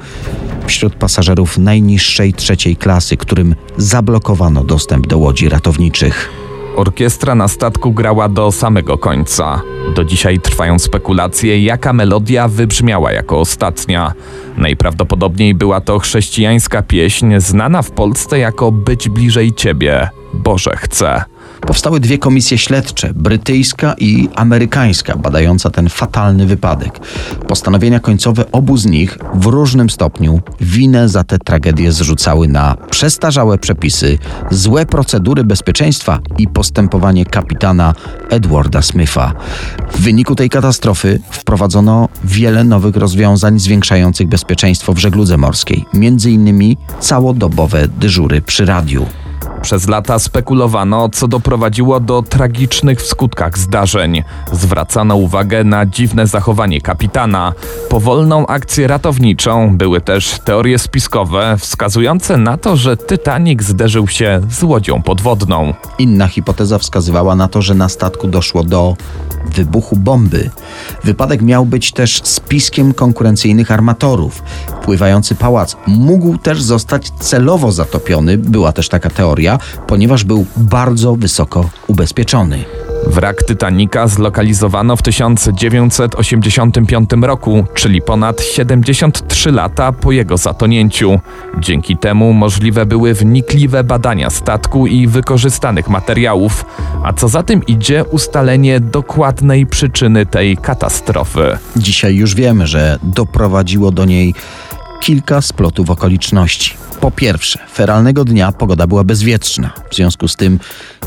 wśród 0.65 0.95
pasażerów 0.95 1.57
najniższej 1.57 2.33
trzeciej 2.33 2.75
klasy, 2.75 3.17
którym 3.17 3.55
zablokowano 3.77 4.63
dostęp 4.63 5.07
do 5.07 5.17
łodzi 5.17 5.49
ratowniczych. 5.49 6.29
Orkiestra 6.75 7.35
na 7.35 7.47
statku 7.47 7.91
grała 7.91 8.29
do 8.29 8.51
samego 8.51 8.97
końca. 8.97 9.61
Do 9.95 10.03
dzisiaj 10.03 10.39
trwają 10.39 10.79
spekulacje, 10.79 11.63
jaka 11.63 11.93
melodia 11.93 12.47
wybrzmiała 12.47 13.11
jako 13.11 13.39
ostatnia. 13.39 14.13
Najprawdopodobniej 14.57 15.55
była 15.55 15.81
to 15.81 15.99
chrześcijańska 15.99 16.81
pieśń 16.81 17.33
znana 17.37 17.81
w 17.81 17.91
Polsce 17.91 18.39
jako 18.39 18.71
Być 18.71 19.09
bliżej 19.09 19.53
Ciebie, 19.53 20.09
Boże 20.33 20.75
chcę. 20.77 21.30
Powstały 21.67 21.99
dwie 21.99 22.17
komisje 22.17 22.57
śledcze, 22.57 23.13
brytyjska 23.13 23.95
i 23.97 24.29
amerykańska, 24.35 25.17
badająca 25.17 25.69
ten 25.69 25.89
fatalny 25.89 26.45
wypadek. 26.45 26.99
Postanowienia 27.47 27.99
końcowe 27.99 28.51
obu 28.51 28.77
z 28.77 28.85
nich 28.85 29.17
w 29.33 29.45
różnym 29.45 29.89
stopniu 29.89 30.41
winę 30.61 31.09
za 31.09 31.23
tę 31.23 31.39
tragedię 31.39 31.91
zrzucały 31.91 32.47
na 32.47 32.77
przestarzałe 32.89 33.57
przepisy, 33.57 34.17
złe 34.51 34.85
procedury 34.85 35.43
bezpieczeństwa 35.43 36.19
i 36.37 36.47
postępowanie 36.47 37.25
kapitana 37.25 37.93
Edwarda 38.29 38.81
Smitha. 38.81 39.33
W 39.91 40.01
wyniku 40.01 40.35
tej 40.35 40.49
katastrofy 40.49 41.19
wprowadzono 41.29 42.09
wiele 42.23 42.63
nowych 42.63 42.95
rozwiązań 42.95 43.59
zwiększających 43.59 44.27
bezpieczeństwo 44.27 44.93
w 44.93 44.97
żegludze 44.97 45.37
morskiej, 45.37 45.85
między 45.93 46.31
innymi 46.31 46.77
całodobowe 46.99 47.87
dyżury 47.87 48.41
przy 48.41 48.65
radiu. 48.65 49.05
Przez 49.61 49.87
lata 49.87 50.19
spekulowano, 50.19 51.09
co 51.09 51.27
doprowadziło 51.27 51.99
do 51.99 52.21
tragicznych 52.21 53.01
w 53.01 53.07
skutkach 53.07 53.57
zdarzeń. 53.57 54.23
Zwracano 54.51 55.15
uwagę 55.15 55.63
na 55.63 55.85
dziwne 55.85 56.27
zachowanie 56.27 56.81
kapitana, 56.81 57.53
powolną 57.89 58.47
akcję 58.47 58.87
ratowniczą, 58.87 59.77
były 59.77 60.01
też 60.01 60.39
teorie 60.45 60.79
spiskowe 60.79 61.55
wskazujące 61.59 62.37
na 62.37 62.57
to, 62.57 62.75
że 62.77 62.97
Titanic 62.97 63.63
zderzył 63.63 64.07
się 64.07 64.41
z 64.49 64.63
łodzią 64.63 65.01
podwodną. 65.01 65.73
Inna 65.99 66.27
hipoteza 66.27 66.77
wskazywała 66.77 67.35
na 67.35 67.47
to, 67.47 67.61
że 67.61 67.73
na 67.73 67.89
statku 67.89 68.27
doszło 68.27 68.63
do 68.63 68.95
wybuchu 69.45 69.95
bomby. 69.95 70.49
Wypadek 71.03 71.41
miał 71.41 71.65
być 71.65 71.91
też 71.91 72.21
spiskiem 72.23 72.93
konkurencyjnych 72.93 73.71
armatorów. 73.71 74.43
Pływający 74.83 75.35
pałac 75.35 75.77
mógł 75.87 76.37
też 76.37 76.61
zostać 76.61 77.09
celowo 77.09 77.71
zatopiony, 77.71 78.37
była 78.37 78.71
też 78.71 78.89
taka 78.89 79.09
teoria, 79.09 79.50
ponieważ 79.87 80.23
był 80.23 80.45
bardzo 80.57 81.15
wysoko 81.15 81.69
ubezpieczony. 81.87 82.65
Wrak 83.07 83.45
Titanica 83.45 84.07
zlokalizowano 84.07 84.95
w 84.95 85.01
1985 85.01 87.09
roku, 87.21 87.65
czyli 87.73 88.01
ponad 88.01 88.41
73 88.41 89.51
lata 89.51 89.91
po 89.91 90.11
jego 90.11 90.37
zatonięciu. 90.37 91.19
Dzięki 91.59 91.97
temu 91.97 92.33
możliwe 92.33 92.85
były 92.85 93.13
wnikliwe 93.13 93.83
badania 93.83 94.29
statku 94.29 94.87
i 94.87 95.07
wykorzystanych 95.07 95.89
materiałów, 95.89 96.65
a 97.03 97.13
co 97.13 97.27
za 97.27 97.43
tym 97.43 97.65
idzie 97.65 98.03
ustalenie 98.03 98.79
dokładnej 98.79 99.65
przyczyny 99.65 100.25
tej 100.25 100.57
katastrofy. 100.57 101.57
Dzisiaj 101.75 102.15
już 102.15 102.35
wiemy, 102.35 102.67
że 102.67 102.99
doprowadziło 103.03 103.91
do 103.91 104.05
niej 104.05 104.33
kilka 105.01 105.41
splotów 105.41 105.89
okoliczności. 105.89 106.73
Po 107.01 107.11
pierwsze, 107.11 107.59
feralnego 107.73 108.25
dnia 108.25 108.51
pogoda 108.51 108.87
była 108.87 109.03
bezwietrzna. 109.03 109.73
W 109.91 109.95
związku 109.95 110.27
z 110.27 110.35
tym 110.35 110.59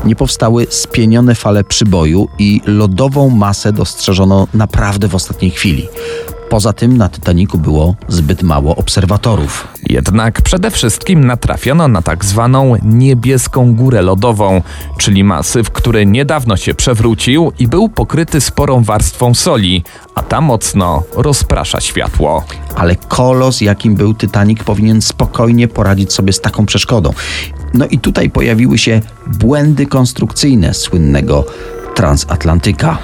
nie 0.05 0.15
powstały 0.15 0.67
spienione 0.69 1.35
fale 1.35 1.63
przyboju 1.63 2.27
i 2.39 2.61
lodową 2.65 3.29
masę 3.29 3.73
dostrzeżono 3.73 4.47
naprawdę 4.53 5.07
w 5.07 5.15
ostatniej 5.15 5.51
chwili. 5.51 5.87
Poza 6.49 6.73
tym 6.73 6.97
na 6.97 7.09
Titaniku 7.09 7.57
było 7.57 7.95
zbyt 8.07 8.43
mało 8.43 8.75
obserwatorów. 8.75 9.67
Jednak 9.89 10.41
przede 10.41 10.71
wszystkim 10.71 11.25
natrafiono 11.25 11.87
na 11.87 12.01
tak 12.01 12.25
zwaną 12.25 12.75
niebieską 12.83 13.75
górę 13.75 14.01
lodową, 14.01 14.61
czyli 14.97 15.23
masyw, 15.23 15.71
który 15.71 16.05
niedawno 16.05 16.57
się 16.57 16.73
przewrócił 16.73 17.51
i 17.59 17.67
był 17.67 17.89
pokryty 17.89 18.41
sporą 18.41 18.83
warstwą 18.83 19.33
soli, 19.33 19.83
a 20.15 20.23
ta 20.23 20.41
mocno 20.41 21.03
rozprasza 21.15 21.81
światło. 21.81 22.43
Ale 22.75 22.95
kolos, 22.95 23.61
jakim 23.61 23.95
był 23.95 24.13
Titanic, 24.13 24.63
powinien 24.63 25.01
spokojnie 25.01 25.67
poradzić 25.67 26.13
sobie 26.13 26.33
z 26.33 26.41
taką 26.41 26.65
przeszkodą. 26.65 27.13
No 27.73 27.85
i 27.85 27.99
tutaj 27.99 28.29
pojawiły 28.29 28.77
się 28.77 29.01
błędy 29.27 29.85
konstrukcyjne 29.85 30.73
słynnego 30.73 31.45
transatlantyka. 31.95 32.97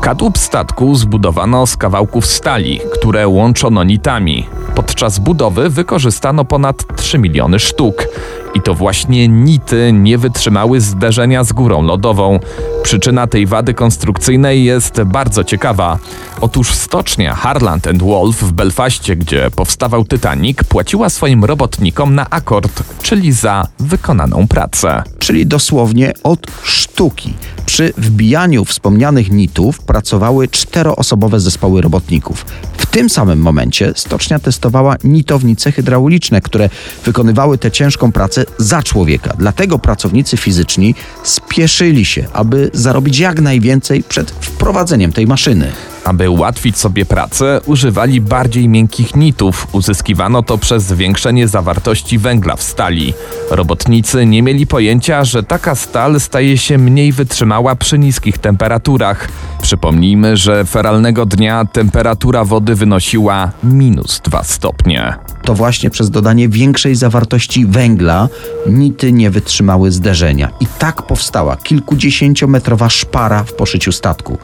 Kadłub 0.00 0.38
statku 0.38 0.94
zbudowano 0.94 1.66
z 1.66 1.76
kawałków 1.76 2.26
stali, 2.26 2.80
które 2.94 3.28
łączono 3.28 3.84
nitami. 3.84 4.46
Podczas 4.74 5.18
budowy 5.18 5.70
wykorzystano 5.70 6.44
ponad 6.44 6.96
3 6.96 7.18
miliony 7.18 7.58
sztuk. 7.58 8.08
I 8.54 8.60
to 8.60 8.74
właśnie 8.74 9.28
nity 9.28 9.90
nie 9.92 10.18
wytrzymały 10.18 10.80
zderzenia 10.80 11.44
z 11.44 11.52
górą 11.52 11.82
lodową. 11.82 12.38
Przyczyna 12.82 13.26
tej 13.26 13.46
wady 13.46 13.74
konstrukcyjnej 13.74 14.64
jest 14.64 15.02
bardzo 15.02 15.44
ciekawa. 15.44 15.98
Otóż 16.40 16.74
stocznia 16.74 17.34
Harland 17.34 17.86
and 17.86 18.02
Wolff 18.02 18.42
w 18.42 18.52
Belfaście, 18.52 19.16
gdzie 19.16 19.50
powstawał 19.56 20.04
Titanic, 20.04 20.58
płaciła 20.68 21.10
swoim 21.10 21.44
robotnikom 21.44 22.14
na 22.14 22.30
akord, 22.30 22.82
czyli 23.02 23.32
za 23.32 23.66
wykonaną 23.78 24.48
pracę. 24.48 25.02
Czyli 25.18 25.46
dosłownie 25.46 26.12
od 26.22 26.46
sztuki. 26.62 27.34
Przy 27.66 27.92
wbijaniu 27.96 28.64
wspomnianych 28.64 29.30
nitów 29.30 29.78
pracowały 29.96 30.48
czteroosobowe 30.48 31.40
zespoły 31.40 31.80
robotników. 31.80 32.46
W 32.76 32.86
tym 32.86 33.10
samym 33.10 33.40
momencie 33.40 33.92
stocznia 33.96 34.38
testowała 34.38 34.96
nitownice 35.04 35.72
hydrauliczne, 35.72 36.40
które 36.40 36.70
wykonywały 37.04 37.58
tę 37.58 37.70
ciężką 37.70 38.12
pracę 38.12 38.44
za 38.58 38.82
człowieka. 38.82 39.34
Dlatego 39.38 39.78
pracownicy 39.78 40.36
fizyczni 40.36 40.94
spieszyli 41.22 42.04
się, 42.04 42.24
aby 42.32 42.70
zarobić 42.72 43.18
jak 43.18 43.40
najwięcej 43.40 44.02
przed 44.02 44.30
wprowadzeniem 44.30 45.12
tej 45.12 45.26
maszyny. 45.26 45.72
Aby 46.06 46.30
ułatwić 46.30 46.78
sobie 46.78 47.04
pracę, 47.04 47.60
używali 47.66 48.20
bardziej 48.20 48.68
miękkich 48.68 49.16
nitów. 49.16 49.66
Uzyskiwano 49.72 50.42
to 50.42 50.58
przez 50.58 50.82
zwiększenie 50.82 51.48
zawartości 51.48 52.18
węgla 52.18 52.56
w 52.56 52.62
stali. 52.62 53.14
Robotnicy 53.50 54.26
nie 54.26 54.42
mieli 54.42 54.66
pojęcia, 54.66 55.24
że 55.24 55.42
taka 55.42 55.74
stal 55.74 56.20
staje 56.20 56.58
się 56.58 56.78
mniej 56.78 57.12
wytrzymała 57.12 57.74
przy 57.74 57.98
niskich 57.98 58.38
temperaturach. 58.38 59.28
Przypomnijmy, 59.62 60.36
że 60.36 60.64
feralnego 60.64 61.26
dnia 61.26 61.64
temperatura 61.64 62.44
wody 62.44 62.74
wynosiła 62.74 63.50
minus 63.64 64.20
2 64.24 64.44
stopnie. 64.44 65.14
To 65.42 65.54
właśnie 65.54 65.90
przez 65.90 66.10
dodanie 66.10 66.48
większej 66.48 66.94
zawartości 66.94 67.66
węgla 67.66 68.28
nity 68.66 69.12
nie 69.12 69.30
wytrzymały 69.30 69.92
zderzenia. 69.92 70.50
I 70.60 70.66
tak 70.78 71.02
powstała 71.02 71.56
kilkudziesięciometrowa 71.56 72.90
szpara 72.90 73.44
w 73.44 73.52
poszyciu 73.52 73.92
statku. 73.92 74.38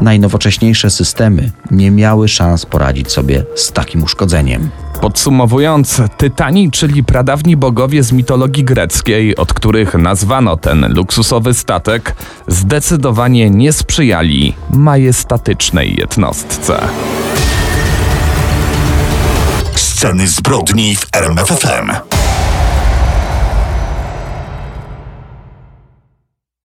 Najnowocześniejsze 0.00 0.90
systemy 0.90 1.50
nie 1.70 1.90
miały 1.90 2.28
szans 2.28 2.66
poradzić 2.66 3.12
sobie 3.12 3.44
z 3.54 3.72
takim 3.72 4.02
uszkodzeniem. 4.02 4.70
Podsumowując, 5.00 6.02
Tytani, 6.16 6.70
czyli 6.70 7.04
pradawni 7.04 7.56
bogowie 7.56 8.02
z 8.02 8.12
mitologii 8.12 8.64
greckiej, 8.64 9.36
od 9.36 9.54
których 9.54 9.94
nazwano 9.94 10.56
ten 10.56 10.94
luksusowy 10.94 11.54
statek, 11.54 12.14
zdecydowanie 12.48 13.50
nie 13.50 13.72
sprzyjali 13.72 14.54
majestatycznej 14.70 15.96
jednostce. 15.98 16.80
Sceny 19.74 20.28
zbrodni 20.28 20.96
w 20.96 21.06
RMFFM. 21.12 22.17